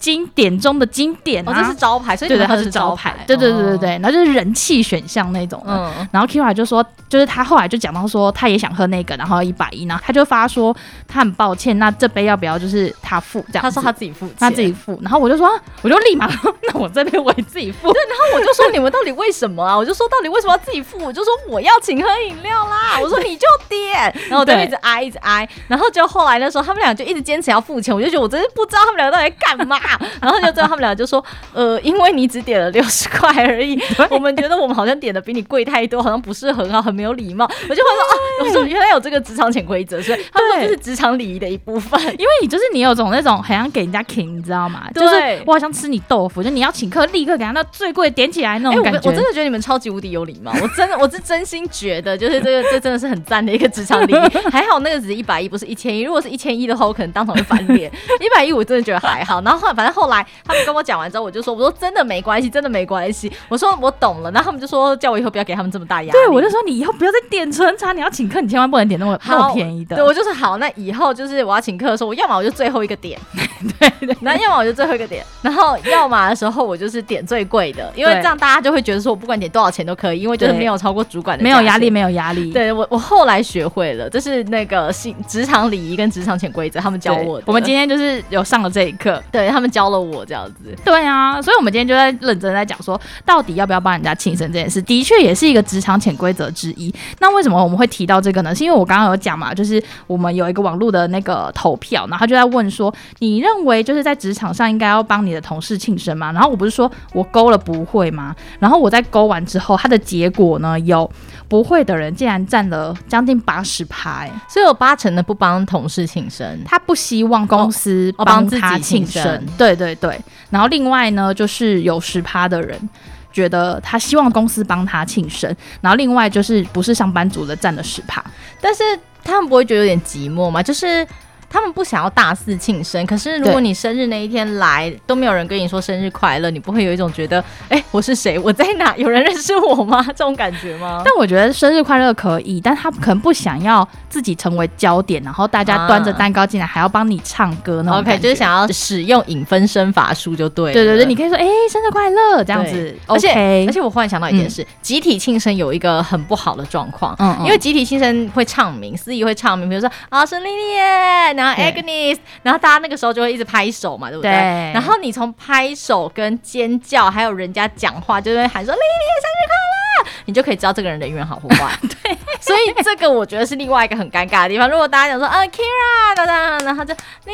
[0.04, 5.64] 经典中的经典啊，这是招牌，所以对对，它是招牌，对对对对对，然后就是人气选项那种。
[5.66, 10.76] 嗯，然后 Kira 就说，就是他后来就讲到说，他也想喝那个，然后一百一，然后他就发说
[11.08, 13.62] 他很抱歉，那这杯要不要就是他付这样？
[13.64, 15.00] 他说他自己付，他自己付。
[15.02, 15.50] 然后我就说，
[15.82, 17.88] 我就立马说，那我这杯我也自己付。
[17.94, 19.78] 对，然后我就说你们到底为什么啊？
[19.78, 20.98] 我就说到底为什么要自己付？
[21.00, 23.00] 我就说我要请喝饮料啦。
[23.02, 29.78] 我说你就点，然后我就一直挨一直挨，然后就后来的时候他们俩就一直坚持要付钱，我就觉得我真是不知道他们两个到底在干嘛，
[30.22, 30.68] 然后就这样。
[30.68, 33.80] 他们俩就说：“呃，因为你只点了六十块而已，
[34.10, 42.02] 我们觉得我们好像点的比你贵太多，好像不是很好，很没有礼貌。”我就会说：“啊，我说原来有这个职场潜规则，所以他们说这是职场礼仪的一部分。
[42.18, 44.84] 因为你就是你有种那种很想给人家请，你知道吗？
[44.94, 49.00] 对就是我好像吃你豆腐，就你要请客，立刻给他那最贵点起来那种感觉。
[49.00, 49.12] 欸我。
[49.12, 54.18] 我真的觉得你们超级无敌有礼貌，我真的我是真心觉得，就是这个这真的是很赞的一个职场礼仪。
[54.52, 56.02] 还好那个只是一百一，不是一千一。
[56.02, 57.92] 如果是一千一的话，我可能当场会翻脸。
[58.20, 59.42] 一百一我真的觉得还好。
[59.42, 64.32] 然后反正后来他们跟我讲完之后，我就说：“我说真的没关系，真的没关系。”我说我懂了。
[64.32, 69.96] 然后他们就说：“叫我以后不要给他们这么大压力。”对，我就说你以后不要再点纯茶，你要请客，你千万不能点那么那么便宜的。
[69.96, 70.58] 对，我就是好。
[70.58, 73.20] 那以后就是我要请客的时候，我要么我就最后一个点，
[73.80, 74.18] 对对。
[74.22, 82.52] 那要么我就最后一个点，然后要么的时候我就是点最贵的，因为这样大家就会觉得说我不管点多少钱都可以，因为就是没有超过主管的，没有压力，没有压力。
[82.52, 87.44] 对我我后来学会了，这是那个新职场礼仪跟职场潜规则，他们教我的。
[87.48, 90.76] 我们今天就是有上了这一课，对他们教了我这样子。
[90.84, 96.94] 对啊，所以我们今天就在认真在讲说，到底要不要帮人家庆生这件事，的确也是一个职场潜规则之一。
[97.20, 98.54] 那为什么我们会提到这个呢？
[98.54, 106.32] 是因为我刚刚有讲嘛，就是我们有一个网络的那个投票，然后就在问说，你认为就是在职场上应该要帮你的同事庆生吗？
[106.32, 108.36] 然后我不是说我勾了不会吗？
[108.60, 111.10] 然后我在勾完之后，它的结果呢，有
[111.48, 119.44] 不会的人竟然占了将近八十趴，所以有八成的不帮同事庆生，他不希望公司帮他庆生。
[119.58, 122.90] 对对对，然后另外呢，就是有十趴的人
[123.32, 128.24] 觉得他希望公司帮他庆生，然后另外就是不是上班族的占了十趴，
[128.62, 128.84] 但是
[129.24, 130.62] 他们不会觉得有点寂寞吗？
[130.62, 131.08] 就是。
[131.54, 137.40] 他们不想要大肆庆生，可是如果你生日那一天来都没有人跟你说生日快乐，你不会有一种觉得，
[137.70, 138.40] 哎、欸，我是谁？
[138.40, 138.96] 我在哪？
[138.98, 140.04] 有人认识我吗？
[140.08, 141.04] 这种感觉吗？
[141.06, 147.92] 但我觉得生日快乐可以，但他可能不想要自己成为焦点，然后大家端着蛋糕进来还要帮你唱歌呢。
[147.92, 150.74] OK，就是想要使用影分身法术就对。
[150.74, 152.98] 对对对，你可以说，哎、欸，生日快乐这样子。
[153.06, 153.30] 而且
[153.68, 162.18] 而且我忽然想到一件事，嗯、集体庆生有一个很不好的状况，嗯，嗯，因为集体庆生会唱名，司仪会唱名，比如说啊，是丽丽耶，然后 Agnes。
[162.42, 164.32] 然后大家那个时候就会一直拍手嘛，对不对？
[164.32, 171.72] 对，然后你从拍手跟尖叫，还有人家讲话，就会喊说“丽丽生日快乐”，你就可以知道这个人人缘好或坏。
[172.04, 174.70] 对，所以这个我觉得是另外一个很尴尬的地方。
[174.70, 176.94] 如果大家讲说“啊，Kira”，等等，然后就
[177.26, 177.34] “丽丽”，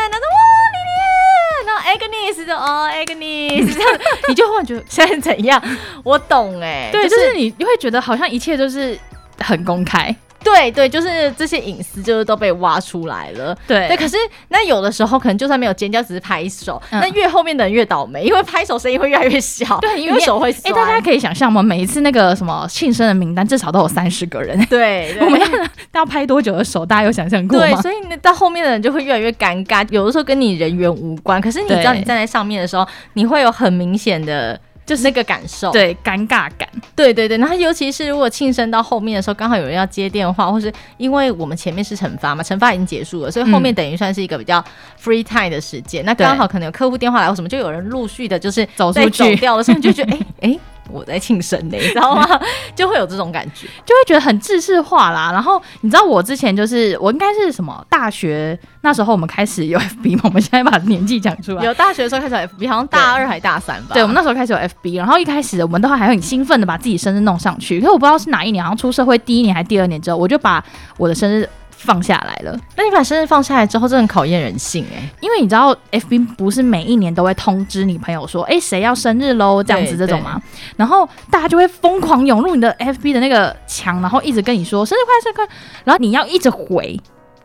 [0.00, 0.38] 然后哇，
[0.74, 5.62] 丽丽，然后 Agnes 就哦，Agnes，这样你就会觉得现在怎样？
[6.04, 8.98] 我懂哎、欸，对，就是你你会觉得好像一切都是
[9.38, 10.14] 很公开。
[10.44, 13.56] 对对，就是这些隐私就是都被挖出来了。
[13.66, 14.16] 对对，可是
[14.48, 19.78] 那有的时候可能就算没有尖叫，只是拍手，嗯、那越后面的人越倒霉，因为拍手声音会越来越小。
[19.80, 20.72] 对，因为 手会酸。
[20.72, 21.62] 哎，大家可以想象吗？
[21.62, 24.58] 每一次那个什么庆生的名单，至少都有三十个人。
[24.66, 25.46] 对， 对我们要
[25.94, 26.84] 要拍多久的手？
[26.84, 27.66] 大家有想象过吗？
[27.66, 29.86] 对，所以那到后面的人就会越来越尴尬。
[29.90, 34.60] 有的时候跟你人缘无关，可是你知道你站在上面的时候，你会有很明显的。
[34.86, 37.38] 就是那个感受，对，尴尬感，对对对。
[37.38, 44.62] 然后尤其是如果庆生到后面的时候，刚好有人要接电话，或是因为我们前面是惩罚嘛，惩罚已经结束了，所以后面等于算是一个比较
[45.02, 46.04] free time 的时间。
[46.04, 50.48] 嗯、那刚好可能有客户电话来或什么，就有人陆续的就是走出去走掉了，所以你，就觉得哎哎。
[50.48, 52.40] 欸欸我在庆生呢，你知道吗？
[52.74, 55.30] 就会有这种感觉，就会觉得很制式化啦。
[55.32, 60.22] 然后你知道我之前就是我应该是什么大学那时候我们开始有 FB 嘛？
[60.24, 63.94] 我们现在把年纪讲出来，有大学的时候开始有 FB，好像大二还大三吧？
[63.94, 67.80] 对，我们那时候开始有 FB，然后一开始我们都还很兴奋的把自己生日弄上去。
[67.80, 70.64] 可是我不知道是哪一年，好像出社会第一年还是第二年之后，我就把
[70.96, 71.48] 我的生日。
[71.84, 80.40] 放下来了，那你把生日放下来之后，这很考验人性哎、欸，因为你知道，FB 不是每一年都会通知你朋友说，哎、欸，谁要生日喽，这样子这种吗？
[80.76, 85.50] 然后大家就会疯狂涌入你的 FB 的那个墙，然后一直跟你说生日快乐，生日快乐，
[85.84, 86.98] 然后你要一直回，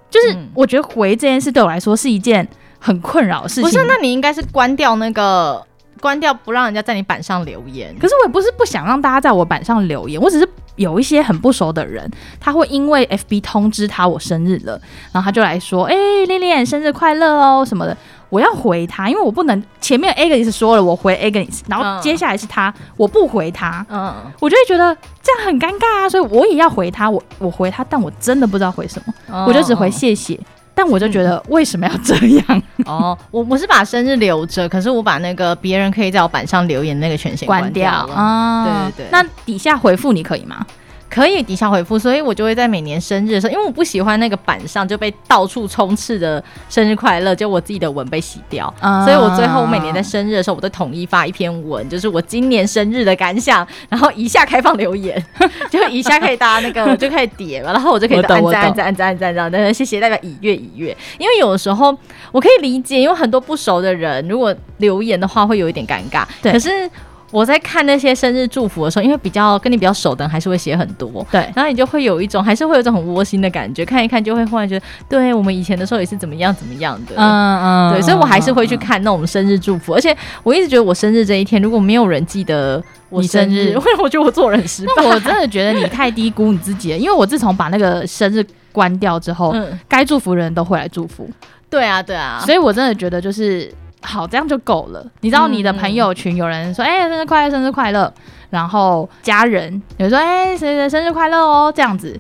[0.09, 2.47] 就是我觉得回这件事对我来说是一件
[2.79, 3.63] 很困扰的事情。
[3.63, 5.61] 不是，那你应该是关掉那个。
[6.01, 10.47] 关掉不让人家在你板上留言，可是我也不是不想让大家在我板上留言，我只是
[10.79, 14.79] 有一些很不熟的人，他会因为 FB 通知他我生日了，
[15.11, 17.95] 然后他就来说，哎、欸，恋恋生日快乐哦什么的，
[18.29, 30.39] 我要回他，因为我不能前面 Agnes 说了我回 Agnes，然后接下来是他，嗯、我不回他，嗯，我就会觉得这样很尴尬啊，所以我也要回他，我我回他，但我真的不知道回什么，嗯、我就只回谢谢，
[30.81, 32.15] 但我就觉得为什么要这
[32.47, 32.63] 样？
[32.87, 38.63] 哦，我我是把生日留着，可是我把那个别人可以在我板上留言那个权限关掉啊，
[38.95, 40.65] 对对对，那底下回复你可以吗？
[41.09, 55.21] 可以底下回复，所以我就会在每年生日的时候，因为我不喜欢那个板上就被到处充斥的生日快乐，就我自己的文被洗掉，嗯、所以我最后我每年在生日的时候，我都统一发一篇文，就是我今年生日的感想，然后一下开放留言，
[55.71, 61.97] 就一下可以大家那个 就可以点嘛，然后我就可以按赞按赞按赞按赞这样，谢谢代表以阅以阅，因为有的时候
[62.31, 66.89] 我可以理解，因为很多不熟的人如果留言的话会有一点尴尬，对，可是。
[67.31, 84.93] 我在看那些生日祝福的时候，因为比较跟你比较熟的人还是会写很多，对，然后你就会有一种还是会有一种很窝心的感觉，看一看就会忽然觉得，对我们以前的时候也是怎么样怎么样的，嗯嗯，对，所以我还是会去看那种生日祝福，而且我一直觉得我生日这一天，如果没有人记得我生日，会让 我觉得我做人失败。
[84.97, 91.29] 那我真的觉得你太低估你自己了，因为我自从把那个生日关掉之后，嗯，该祝福的人都会来祝福，
[91.69, 93.71] 对啊对啊，所以我真的觉得就是。
[94.01, 95.05] 好，这样就够了。
[95.21, 98.11] 你知道你的朋友群有人说，哎、嗯欸，生日快乐，生日快乐。
[98.49, 102.19] 然后家人有人说，哎、欸，谁谁生日快乐哦，这样子。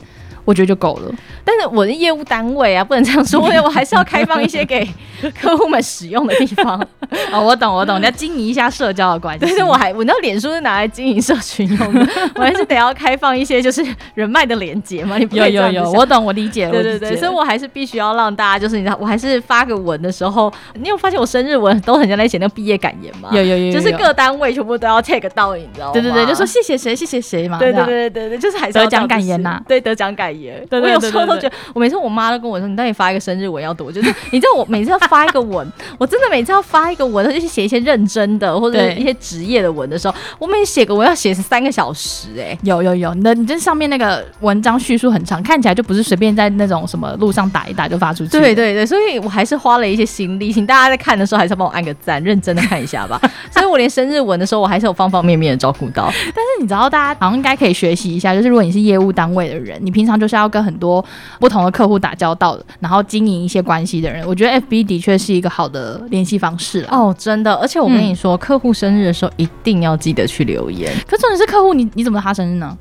[0.49, 1.11] 我觉得就够了，
[1.45, 4.83] 但是我的业务单位啊，不能这样说， 我还是要开放一些给
[5.39, 6.83] 客户们使用的地方。
[7.31, 9.45] 哦，我懂，我懂，你要经营一下社交的关系。
[9.45, 13.85] 但是我还，我那脸书是拿来经营社群用的，我还是得要开放一些就是
[14.15, 15.19] 人脉的连接嘛。
[15.19, 16.67] 你不有有有，我懂，我理解。
[16.69, 23.29] 对对对，所以我还是必须要让大家，就是你知道，我还是发个文的时候，你有发现我生日文都很像在写那个毕业感言吗？
[23.31, 25.93] 有有有，就是各单位全部都要 take 到，你知道吗？
[25.93, 27.59] 对对对，就说谢谢谁，谢谢谁嘛。
[27.59, 30.38] 对对对对对，就是还是得奖感言呐，对，得奖感言。
[30.69, 33.89] 对，我有时候都觉得，我每次我妈都跟我说，你到底发一个生日文要多？
[33.93, 42.29] 就是你知道，我每次要发一个文，我真的每次要发一个文，就是写一些认真的或者一些职业的文的时候，我每写个文要写三个小时。
[42.37, 48.31] 哎，有有有，那你这上面那个文章叙述很长，看起来就不是随便在那种什么路上打一打就发出去。
[48.31, 53.19] 对对对，所以我还是花了一些心力，请大家在看的时候还是要帮我按个赞，认真的看一下吧。
[53.51, 56.05] 所以我连生日文的时候，我还是有方方面面的照顾到。
[56.11, 61.03] 但是你知道，大家好像应该可以学习一下，就是如果你是业务单位的人，你平常就是要跟很多。
[61.39, 67.53] 不同的客户打交道，然后经营一些关系的人，我觉得 FB 的确是一个好的联系方式哦，真的。
[67.55, 70.91] 而且我跟你说，嗯、客户生日的时候一定要记得去留言。
[71.07, 72.77] 可重点是客户，你你怎么他生日呢？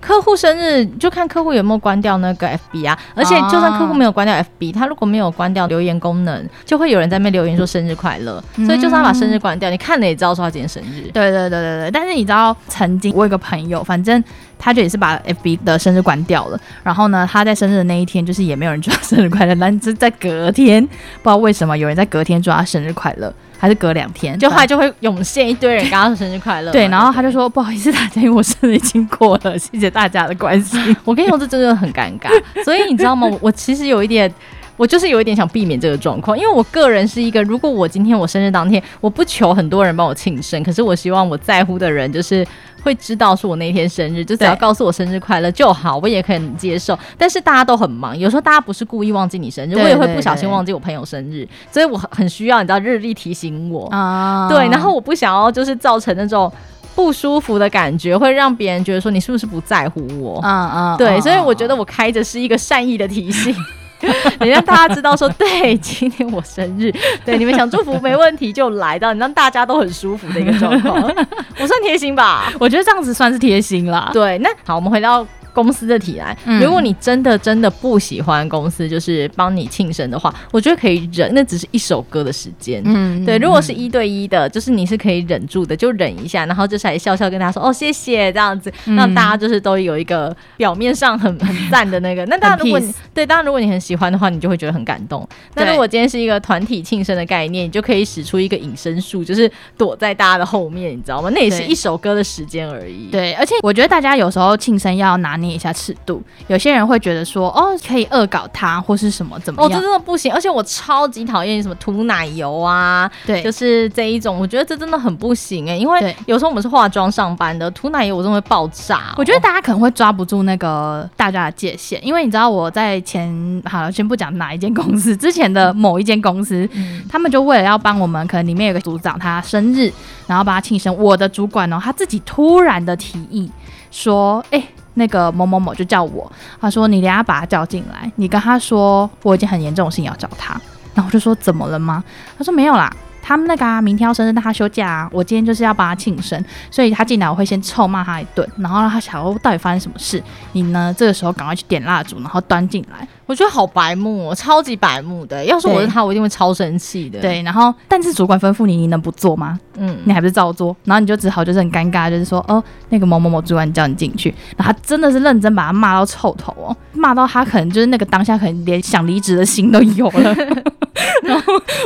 [0.00, 2.98] 客户生日就看客户有没有关掉那个 FB 啊。
[3.14, 8.42] 而且就算客户没有关掉 FB，他如果没有关掉留言功能，就会有人在那边留言说生日快乐。
[8.56, 11.02] 嗯、所以就算他把生日关掉，你看了也知道说他今天生日。
[11.12, 11.90] 对对对对对。
[11.90, 14.22] 但是你知道，曾经我有个朋友，反正。
[14.62, 26.72] 他就也是把 FB 的生日关掉了，然后呢，他在生日的那一天，就是也没有人祝他生日快乐，但是在隔天，不知道为什么有人在隔天祝他生日快乐，还是隔两天，就后来就会涌现一堆人跟他说生日快乐。
[26.72, 30.80] 对，然后他就说不好意思大家，因为我生日已经过了，谢谢大家的关心。
[31.04, 32.30] 我跟你说，这真的很尴尬，
[32.64, 33.30] 所以你知道吗？
[33.40, 34.32] 我其实有一点。
[34.80, 42.46] 我就是有一点想避免这个状况，因为我个人是一个，如果我今天我生日当天，我不求很多人帮我庆生，可是我希望我在乎的人就是
[42.82, 46.98] 会知道是我那天生日，就只要告诉我生日快乐就好，我也可以接受。
[47.18, 53.86] 但是大家都很忙，有时候大家不是故意忘记你生日，我也会不小心忘记我朋友生日，所以我很需要你知道日历提醒我。
[53.88, 56.50] 啊，对，然后我不想要就是造成那种
[56.94, 60.40] 不舒服的感觉，会让别人觉得说你是不是不在乎我。
[60.40, 63.54] 啊啊，对，所以我觉得我开着是一个善意的提醒。
[64.40, 66.92] 你让大家知道说，对，今天我生日，
[67.24, 71.02] 对，你们想祝福没问题就来到，你让大家都很舒服的一个状况，
[71.60, 72.52] 我算贴心吧？
[72.58, 74.10] 我觉得这样子算是贴心啦。
[74.12, 75.26] 对，那好，我们回到。
[75.52, 82.82] 公司的体来，如果你真的真的不喜欢公司就是帮你庆生的话，我觉得可以忍，那只是一首歌的时间。
[82.84, 83.38] 嗯，对。
[83.38, 92.24] 如果是一对一的，就是你是可以忍住的，就忍一下，然后就是还笑笑跟他说哦谢谢这样子，让大家就是都有一个表面上很 很赞的那个。
[92.26, 95.26] 那当然，如果你对，当然如果你很喜欢的话，你就会觉得很感动。
[95.54, 101.30] 那如果今天是一个团体庆生的概念，你就可以使出一个隐身术，就是躲在大家的后面，你知道吗？
[101.34, 103.08] 那也是一首歌的时间而已。
[103.10, 109.70] 对，而且我觉得大家有时候庆生要拿捏一下尺度，有些人会觉得说，哦，可以恶搞他或是什么怎么样？
[109.70, 119.14] 哦，这真的不行，而且我超级讨厌什么涂奶油啊，对，就是这一种，我觉得这真的很不行哎、欸，因为有时候我们是化妆上班的，涂奶油我真的会爆炸、哦。
[119.16, 129.92] 我觉得大家可能会抓不住那个大家的界限，因为你知道我在前，好了，先不讲哪一间公司，之前的某一间公司，嗯、他们就为了要帮我们，可能里面有个组长他生日，
[130.26, 133.50] 然后帮他庆生，我的主管呢、哦，他自己突然的提议
[133.90, 134.62] 说，哎、
[134.94, 140.52] 那个某某某就叫我，他说，你等下把他叫进来，你跟他说我已经很严重的事情要找他。
[140.94, 142.02] 然后我就说怎么了吗？
[142.36, 142.92] 他说没有啦。
[143.22, 145.08] 他们那个啊，明天要生日，但他休假啊。
[145.12, 150.22] 我今天就是要帮他庆生，所以他进来我会先臭骂他一顿，然后让他想说到底发生什么事。
[150.52, 153.06] 你呢，这个时候赶快去点蜡烛，然后端进来。
[153.26, 155.44] 我觉得好白目，超级白目的。
[155.44, 157.20] 要是我是他，我一定会超生气的。
[157.20, 159.56] 对，然后但是主管吩咐你，你能不做吗？
[159.76, 160.76] 嗯，你还不是照做？
[160.84, 170.34] 然后你就只好就是很尴尬，就是说哦，那个某某某主管叫你进去，然后他真的是认真把他骂到臭头哦，骂到他可能就是那个当下可能连想离职的心都有了。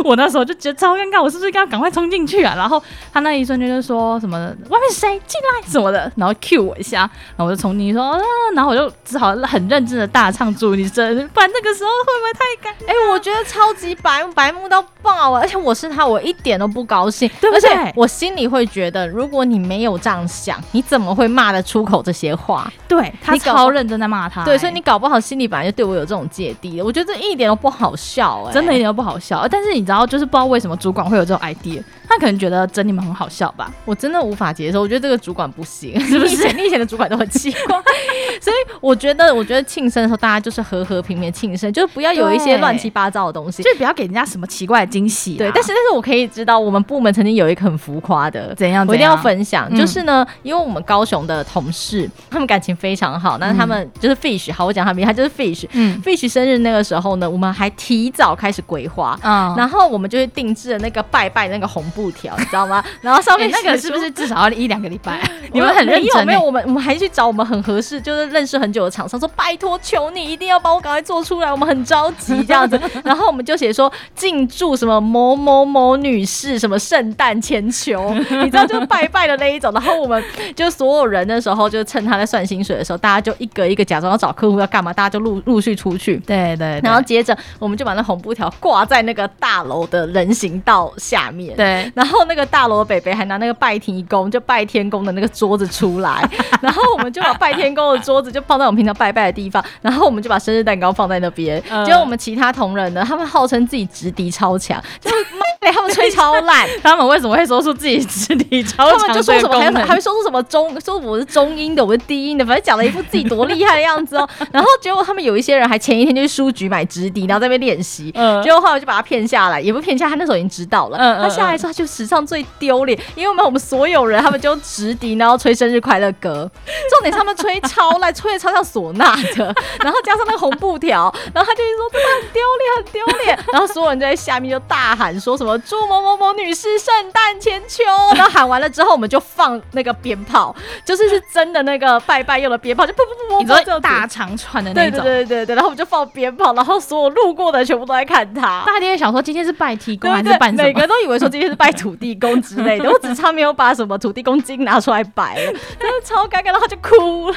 [0.09, 2.55] 我那时候就觉得超尴尬，我是不是应该赶快冲进去啊？
[2.57, 2.81] 然后
[3.13, 4.39] 他那一瞬间就说什么
[4.69, 6.99] “外面谁进来”什么的，然后 cue 我一下，
[7.37, 8.19] 然后我就冲进去说、啊，
[8.55, 12.91] 然后我就只好很认真的大唱祝你生日，不然那个时候会不会太尴尬？
[12.91, 15.41] 哎、欸，我觉得超级白白目到爆啊！
[15.41, 17.71] 而且我是他，我一点都不高兴，对不对？
[17.71, 22.71] 而且我心里会觉得，如果你没有这样想，你怎么会骂得出口这些话？
[22.89, 29.47] 对，他超认真在骂他、欸，对，所以你搞不好心里本来就对我有这种芥蒂，我觉得这一点都不好笑、欸，哎，真的一点都不好笑。
[29.49, 33.71] 但是你知道，就是不知道为什么主管会有这种 idea，他可能觉得整你们很好笑吧？
[33.85, 36.53] 我真的无法接受，我觉得这个主管不行， 是不是？
[36.55, 37.79] 你以前的主管都很奇怪，
[38.41, 45.39] 所以我觉得，我觉得庆生的时候大家就是和和平平庆生，就是不要有一些乱七八糟的东西，就是不要给人家什么奇怪的惊喜、啊。
[45.39, 48.87] 对，但是但是我可以知道，我们部门曾经有一个很浮夸的，怎样，怎样？
[48.89, 62.83] 我一定要分享，嗯、就是呢，因为我们高雄的同事，他们感情非常好，那他们就是 Fish，好，我讲他名，他就是 Fish，嗯，Fish 生日那个时候呢，我们还提早开始规划，嗯，然后我们就会定制了那个拜拜那个红布条，你知道吗？
[63.01, 65.21] 然后上面、欸、那个是不是至少要一两个礼拜？
[65.53, 72.81] 你们很认真、欸，没有没有，我们我们还去找我们很合适，就是认识很久的厂商，说拜托求你一定要帮我赶快做出来，我们很着急这样子。
[73.05, 79.73] 然后我们就写说敬祝什么某某某女士什么圣诞千秋，你知道就拜拜的那一种。
[79.73, 80.23] 然后我们
[80.55, 86.17] 就所有人的时候，就趁他在算薪水的时候，大家就一个一个假装要找客户要干嘛，大家就陆陆续出去。
[86.19, 91.57] 对，对对，然后接着我们就把那红布条挂在那个大楼的人行道下面。
[91.57, 96.29] 对，然后那个大楼的北北还拿那个拜天公，就拜天公的那个桌子出来，
[96.61, 101.63] 然后我们就把拜天公的桌子就放在我们平常拜拜的地方，然后我们就把生日蛋糕放在那边。
[101.85, 105.17] 结果我们其他同仁呢，他们号称自己直笛超强，就是
[105.63, 106.69] 妈他们吹超烂。
[106.83, 108.99] 他们为什么会说出自己直笛超强？
[108.99, 114.29] 他们就说什么，还还会说出什么中，说我是中音的，我是低音的，反正讲了一副自己多厉害的样子哦。
[114.53, 118.13] 然后结果他们有一些人还前一天就去书局买直笛，然后在那边练习。
[118.43, 120.99] 结果后来就把他骗下来，也不骗下，他那时候已经知道了。
[120.99, 126.51] 嗯他下来之后他就史上最丢脸，因为我们我们所有人他们就直笛，然后吹生日快乐歌。
[126.91, 133.39] 重点是他们吹超烂，吹的超像唢呐的， 然后加上那个红布条，然后他就一直说真的很丢脸，很丢脸。
[133.53, 137.83] 然后所有人就在下面就大喊说什么祝某某某女士圣诞千秋。
[138.15, 145.01] 然后喊完了之后，我们就放那个鞭炮，就是是真的那个拜拜用的鞭炮，就噗噗噗，你知道大长串的那种。
[145.01, 145.55] 对对对对对。
[145.55, 148.63] 然后我们就放鞭炮，然后所有路过的全部都在看他。
[148.67, 150.63] 大家也想说今天是拜提公 还是拜什么？
[150.65, 152.89] 每个人都以为说今天是拜土地公之类的。
[152.93, 157.37] 我只差没有把什么土地公经拿出来摆了， 真的超尴尬，然后他就哭了。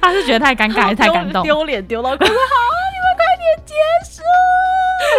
[0.00, 1.42] 他是觉得太尴尬还是太感动？
[1.42, 2.24] 丢脸丢到哭。
[2.24, 3.74] 好，你们快点结
[4.10, 4.22] 束。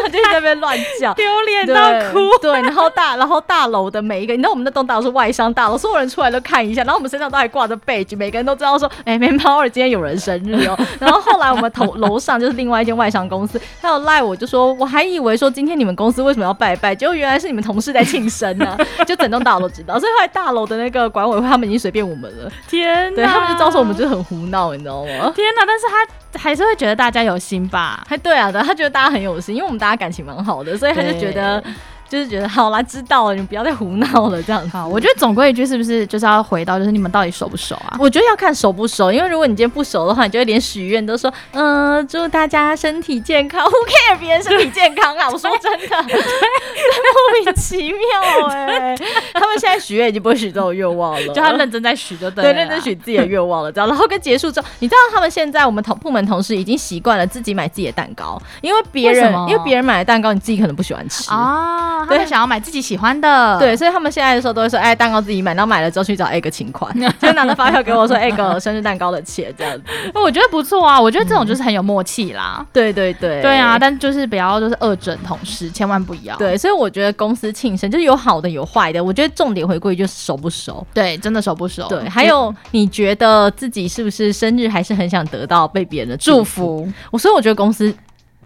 [0.04, 2.20] 他就在那边乱叫，丢脸到哭。
[2.42, 10.78] 对，然后大，然后大楼的每一个，你知道我们那栋大楼是外商大楼，所有人出来都看一下，然后我们身上都还挂着 badge，每个人都知道说，哎、欸，没猫二今天有人生日哦。
[11.00, 20.00] 然后后来我们头楼上就是另外一间外商公司，他有赖我就说，我还以为说今天你们公司为什么要拜拜，结果原来是你们同事在庆生呢、啊， 就整栋大楼都知道。
[20.00, 25.32] 所以后来大楼的那个管委会他们已经随便我们了，天哪，对他们就知道说我们就是很胡闹，你知道吗？
[25.36, 28.04] 天哪，但是他还是会觉得大家有心吧？
[28.08, 31.64] 还对啊，对，他觉得大家很有心，因为我们大家感情蛮好的，所以他就觉得。
[32.10, 34.70] 就是觉得好啦，知道了，你们不要再胡闹了，这样子。
[34.70, 37.98] 好，我觉得总归一句，是不是就是要回到，就是你们到底熟不熟啊？
[38.00, 43.66] 我觉得要看熟不熟，因为如果你今天不熟的话，你就会连许愿都说，嗯、呃，祝大家身体健康。
[43.66, 45.30] Who care 别人身体健康啊？
[45.30, 48.98] 我说真的， 莫名其妙哎、欸。
[49.34, 53.88] 他们现在许愿已经不会许这种愿望了，就他认真在许，就对，对，认真许自己的愿望了，这样。
[53.88, 62.78] 然后跟结束之后，你知道他们现在我们同部门同事已经习惯了自己买自己的蛋糕，因为别人为因为别人买的蛋糕你自己可能不喜欢吃啊，对，想要买自己。
[62.88, 69.84] 喜欢的，对，所以他们现在的时候都会说，哎，蛋糕自己买，然后买了之后去找 egg 请款， 就拿着发票给我说 egg 生日蛋糕的钱这样子。
[70.14, 72.66] 我觉得不错啊，我觉得这种就是很有默契啦。
[72.72, 76.38] 对对对，对啊，但就是不要就是恶整同事，千万不要。
[76.38, 80.86] 对，所以我觉得公司庆生就是有好的有坏的，我觉得重点回归就是熟不熟。
[80.94, 81.88] 对，真的熟不熟。
[81.90, 86.88] 对，还有你觉得自己是不是生日还是很想得到被别人的祝福？
[87.12, 87.94] 我所以我觉得公司。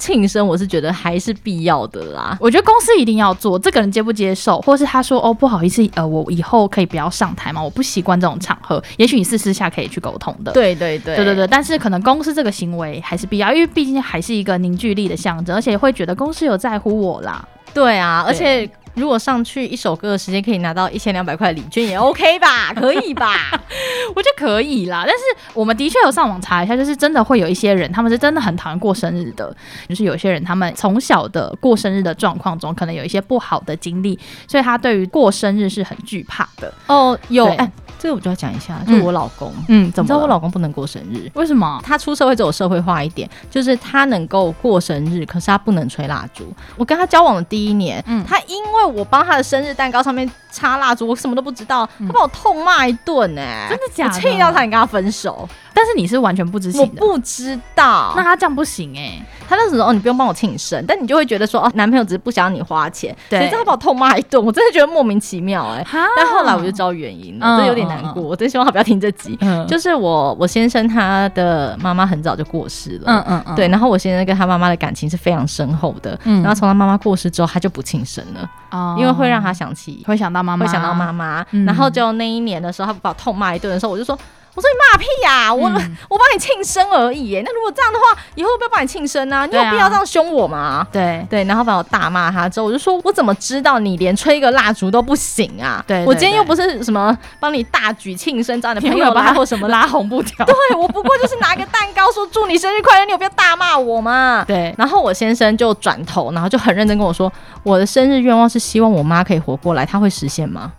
[0.01, 7.61] 庆生我是觉得还是必要的啦，我觉得公司一定要做，这个人接不接受，或是他说哦不好意思，呃我以后可以不要上台吗？
[7.61, 10.51] 我不习惯这种场合，也许你是私下可以去沟通的。
[10.53, 17.47] 对对对，对对对，但是可能公司这个行为还是必要，因为毕竟还是一个凝聚力的象征，而且会觉得公司有在乎我啦。
[17.71, 18.67] 对啊，而且。
[18.95, 22.73] 如果上去一首歌的时间可以拿到一千两百块礼券也 OK 吧？
[22.75, 23.33] 可以吧？
[24.15, 25.03] 我觉得可以啦。
[25.05, 25.23] 但是
[25.53, 29.55] 我们的确有上网查一下，就是真的会有一些人，他们是真的很讨厌过生日的。
[29.87, 34.17] 就是有些人他们从小的过生日的状况中，可能有一些不好的经历，
[34.47, 36.73] 所以他对于过生日是很惧怕的。
[36.87, 37.71] 哦，有哎。
[37.99, 40.05] 这个我就要讲一下，就我老公，嗯，怎么？
[40.05, 41.29] 你知道我老公不能过生日？
[41.35, 41.79] 为什么？
[41.83, 46.51] 他出社会之后社会化一点，就是他能够过生日，可是他不能吹蜡烛。
[46.77, 54.13] 我跟他交往的第一年，嗯，他因为我帮他的生日蛋糕上面插蜡烛，我什么都不知道，他把我痛骂一顿，哎，真的假的？
[54.13, 55.47] 我气到他，你跟他分手。
[55.73, 58.13] 但是你是完全不知情的，我不知道。
[58.15, 66.09] 那他这样不行哎、欸，他那时候哦，你不用帮我庆生，但你就会觉得说哦，男朋友只是不想让你花钱，对，所以他把我痛骂一顿，我真的觉得莫名其妙哎、欸。
[66.15, 68.21] 但后来我就知道原因了，嗯、这有点难过。
[68.21, 69.37] 嗯、我真希望他不要听这集。
[69.41, 73.67] 嗯、就是我我先生他的妈妈很早就过世了，嗯嗯嗯，对。
[73.69, 76.41] 然后我先生跟他妈妈的感情是非常深厚的，嗯。
[76.41, 81.45] 然后从他妈妈过世之后，他就不庆生了，哦，因为会让他想起，会想到妈妈，会想到妈妈。
[81.51, 84.17] 嗯、然后就那一年的时候，他把我痛骂一顿的时候，我就说。
[84.53, 85.53] 我说你骂屁呀、啊！
[85.53, 87.41] 我、嗯、我帮你庆生而已耶。
[87.45, 89.45] 那如果这样的话，以后要不要帮你庆生呢、啊？
[89.45, 90.85] 你有必要这样凶我吗？
[90.91, 95.83] 对对，然后把我大骂他之后，我就说我怎么知道你连吹个蜡烛都不行啊？
[95.87, 100.43] 对，我今天又不是什么帮你大举庆生，找你的朋友拉或什么拉红布条。
[100.47, 104.43] 对，我不过就是拿个蛋糕说祝你生日快乐，你有必要大骂我吗？
[104.45, 104.75] 对。
[104.77, 107.31] 然后我先生就转头，然后就很认真跟我说，
[107.63, 110.73] 我的生日愿望是希望我妈可以活过来，他会实现吗？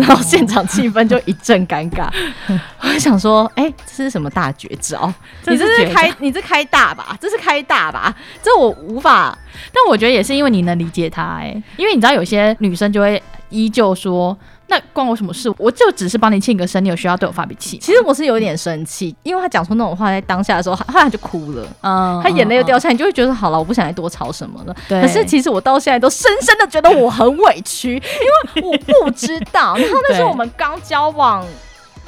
[0.00, 2.08] 哦，然后现场气氛就一阵尴尬。
[2.82, 5.12] 我想说，哎、欸，这是什么大绝招？
[5.46, 7.16] 你这是开，你这开大吧？
[7.20, 8.14] 这是开大吧？
[8.42, 9.36] 这我无法。
[9.72, 14.36] 但我觉得也是因为你能理解他、欸，哎，因为你知道有些女生就会依旧说。
[14.70, 15.52] 那关我什么事？
[15.58, 17.76] 我就只是帮你庆个生，你有需要对我发脾气？
[17.82, 24.76] 其实我是有点生气，因为他讲出那种话，在当下的时候，后来他就哭了，嗯，他眼泪又掉下来，你就会觉得好了，我不想再多吵什么了。
[24.88, 25.02] 对。
[25.02, 29.74] 可是其实我到现在都深深的觉得我很委屈，因为我不知道。
[29.78, 31.44] 然后那时候我们刚交往。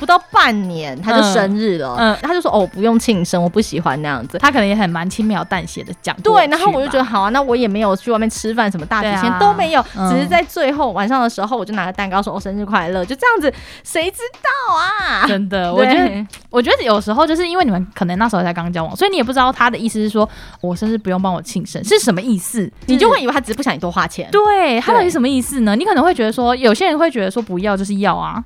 [0.02, 4.36] 不到半年他就生日了，嗯，嗯，他就说哦，不用庆生，我不喜欢那样子。
[4.36, 6.44] 他可能也很蛮轻描淡写的讲，对。
[6.48, 13.54] 然后我就觉得好啊，那我也没有去外面吃饭，什么大几千都没有，啊，只是在最后晚上的时候，我就拿个蛋糕说哦，生日快乐，就这样子。
[13.84, 15.24] 谁知道啊？
[15.28, 20.28] 真的，我觉得，我觉得有时候就是因为你们可能那时候才刚交往，所以你也不知道他的意思是说
[20.60, 24.28] 我生日不用帮我庆生是什么意思，你就会以为他只是不想你多花钱。
[24.32, 25.76] 对，他到底什么意思呢？
[25.76, 28.42] 你可能会觉得说，有些人会觉得说不要就是要啊。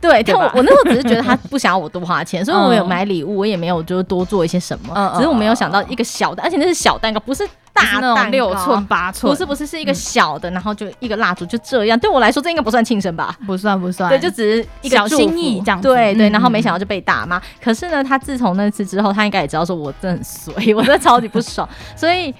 [0.00, 13.34] 对，但我我那时候只是觉得他不想要我多花钱，所以我有买礼物，我也没有就是多做一些什么，只是我没有想到一个小的，而且那是小蛋糕，不是大那种，六寸八寸，不是不是是一个小的，然后就一个蜡烛就这样，对我来说这应该不算庆生吧？
[13.46, 15.80] 不算不算，对，就只是一个小心意这样。
[15.80, 17.40] 对对，然后没想到就被打骂。
[17.62, 21.66] 可是呢，他自从那次之后，他应该也知道说我真的很衰， 我真的超级不爽，
[21.96, 22.34] 所以。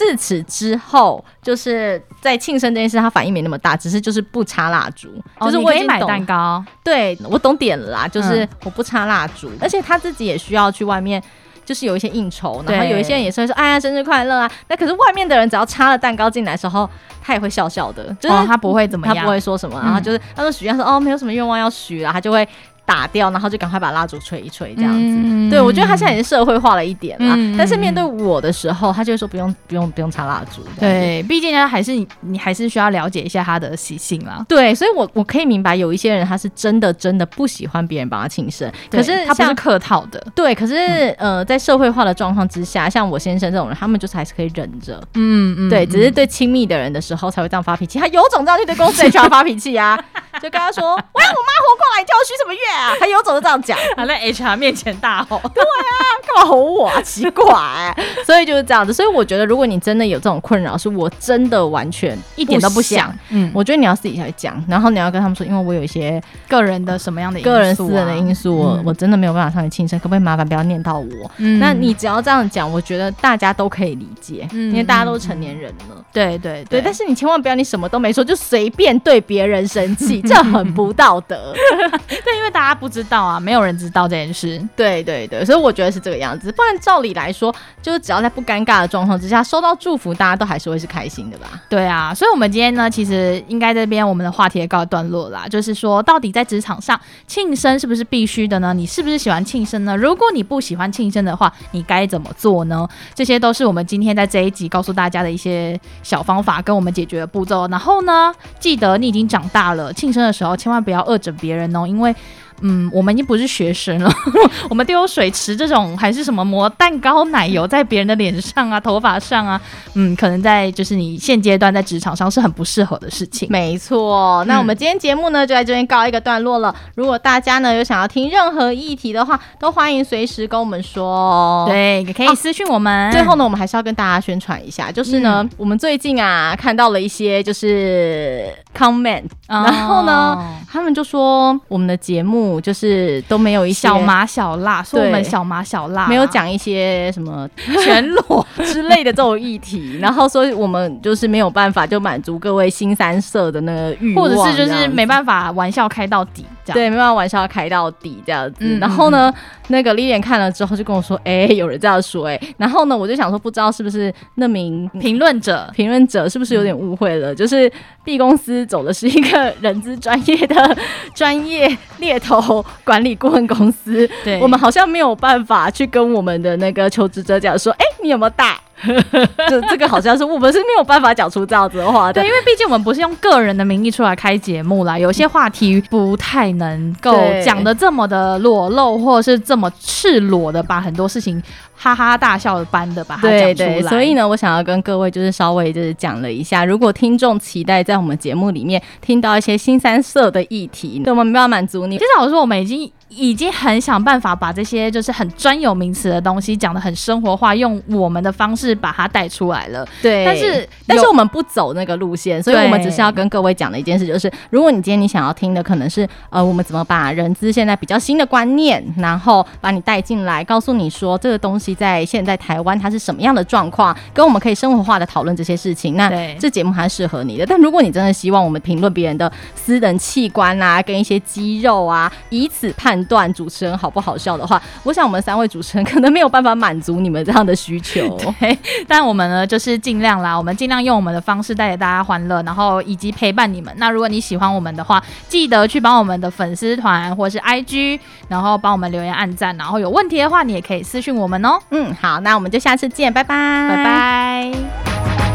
[0.00, 11.22] 自此之后，就是在庆生这件事，他反应没那么大，只是就是不插蜡烛，哦、就是我也买蛋糕，对我懂点了啦，就是我不插蜡烛，嗯、而且他自己也需要去外面，
[11.66, 16.88] 就是有一些应酬，然后有一些人也是会说，哎呀，生日快乐啊，那可是外面的人只要插了蛋糕进来的时候，
[17.20, 22.48] 他也会笑笑的，就是、哦、他不会怎么样，他不会说什么，然后就是他说许愿说哦，没有什么愿望要许了，他就会。
[22.90, 24.98] 打掉，然后就赶快把蜡烛吹一吹，这样子。
[24.98, 30.60] 嗯、对，我觉得他现在已经社会化了一点了，嗯、但是面对我的时候，他就会说不用不用不用插蜡烛。
[30.80, 34.44] 对，毕竟他，还是你你还是需要了解一下他的习性啦。
[34.48, 40.20] 对，所以我我可以明白有一些人他是真的真的不喜欢别人帮他庆生，可是他不是客套的。
[40.34, 45.00] 对，可是、嗯、呃，在社会化的状况之下，像我先生这种人，他们就是还是可以忍着。
[45.14, 48.00] 嗯嗯，对，只是对亲密的人的时候才会这样发脾气。
[48.00, 49.96] 他有种这样去对公司 HR 发脾气啊，
[50.42, 50.82] 就跟他说
[51.12, 53.60] ：“我要我妈活过来，叫我许什么愿啊？”还有种就这样。
[53.62, 55.92] 讲，还在 HR 面前大吼， 对啊，
[56.26, 57.00] 干嘛吼我啊？
[57.02, 58.92] 奇怪、欸，所以就是这样子。
[58.92, 63.14] 所以我觉得，如果你真的有这种困扰，是我真的完全一点都不想。
[63.28, 71.30] 嗯，我觉得你要自己下讲，然后你要跟他们说，因为我有一些个人的什么样的因素、啊、个人私人的因素，我、嗯、我真的没有办法上去庆生，可不可以麻烦不要念到我？
[71.36, 76.02] 嗯，那你只要这样讲，我觉得大家都可以理解，嗯、因为大家都是成年人了。
[76.12, 81.52] 对对，对，但是你千万不要，你什么都没说就随便对别人生气，这很不道德。
[82.08, 83.40] 对，因为大家不知道啊。
[83.40, 86.52] 没有人知道这件事，对对对，所以我觉得是这个样子。
[86.52, 91.48] 不然照理来说，就是只要在不尴尬的状况之下收到祝福，大家都还是会是开心的吧？
[91.68, 95.46] 对啊，所以我们今天呢，其实应该这边我们的话题也告一段落啦。
[95.48, 98.74] 就是说，到底在职场上庆生是不是必须的呢？
[98.74, 99.96] 你是不是喜欢庆生呢？
[99.96, 102.86] 如果你不喜欢庆生的话，你该怎么做呢？
[103.14, 107.66] 这些都是我们今天在这一集告诉大家的一些小方法跟我们解决的步骤。
[107.68, 112.14] 然后呢，记得你已经长大了，庆生的时候千万不要恶整别人哦，因为。
[112.62, 114.12] 嗯，我们已经不是学生了，
[114.68, 119.60] 我们丢水池这种还是什么抹蛋糕奶油在别人的脸上啊、头发上啊，
[119.94, 123.48] 嗯，可能在就是你现阶段在职场上是很不适合的事情。
[123.50, 126.74] 没错，那我们今天节目呢就在这边告一个段落了。
[126.96, 131.64] 如果大家呢有想要听任何议题的话，都欢迎随时跟我们说哦。
[131.68, 133.08] 对，也可以私信我们。
[133.08, 140.36] 哦，最后呢，我们还是要跟大家宣传一下，就是呢，嗯、我们最近啊看到了一些就是 comment，哦、然后呢，
[140.70, 142.49] 他们就说我们的节目。
[142.58, 147.46] 就是都没有一些小麻小辣，说我们小麻小辣，没有讲一些什么
[147.84, 158.58] 全裸 之类的这种议题， 然后说我们就是没有办法就满足各位新三色的那个欲望，或者是就是没办法玩笑开到底，这样对，没办法玩笑要开到底这样子。
[158.60, 159.32] 嗯、然后呢，
[159.68, 167.32] 那个 Lilian 看了之后就跟我说：“哎、欸，有人这样说哎。”然后呢，我就想说，不知道是不是那名评论者，评论者是不是有点误会了？
[167.32, 167.70] 嗯、就是。
[168.02, 170.76] B 公司走的是一个人资专业的
[171.14, 178.58] 专业猎头管理顾问公司，对，我们好像没有办法去跟我们的那个求职者讲说，哎、欸，你有没有大？
[179.50, 187.14] 就这个好像是我们是没有办法讲出这样子的话的，对，因为毕竟我们不是用个人的名义出来开节目啦，有些话题不太能够
[187.44, 191.42] 讲的这么的裸露，或者是这么赤裸的把很多事情
[191.76, 193.54] 哈哈大笑般的把它讲出来。
[193.54, 201.98] 对对，所以呢，我想要跟各位就是稍微就是讲了一下，如果听众期待在我们节目里面听到一些新三色的议题，那我们没有满足你。
[201.98, 202.90] 其实老实说，我们已经。
[203.10, 209.84] 已经很想办法把这些就是很专有名词的东西讲的很生活化，用我们的方式把它带出来了。
[210.00, 226.08] 对，但是但是我们不走那个路线，所以我们只是要跟各位讲的一件事，就是如果你今天你想要听的可能是呃，我们怎么把人资现在比较新的观念，然后把你带进来，告诉你说这个东西在现在台湾它是什么样的状况，跟我们可以生活化的讨论这些事情，那
[226.38, 227.44] 这节目还是适合你的。
[227.44, 232.99] 但如果你真的希望我们评论别人的私人器官啊，跟一些肌肉啊，以此判。
[233.06, 238.18] 段主持人好不好笑的话，我想我们三位主持人可能没有办法满足你们这样的需求。
[238.40, 243.72] 对，但我们呢，就是尽量啦，我们尽量用我们的方式带给大家欢乐，然后以及陪伴你们。
[243.78, 247.98] 那如果你喜欢我们的话，记得去帮我们的粉丝团或是 IG，
[248.28, 251.58] 然后帮我们留言按赞，然后有问题的话，你也可以私讯我们哦。
[251.70, 255.29] 嗯，好，那我们就下次见，拜拜，拜拜。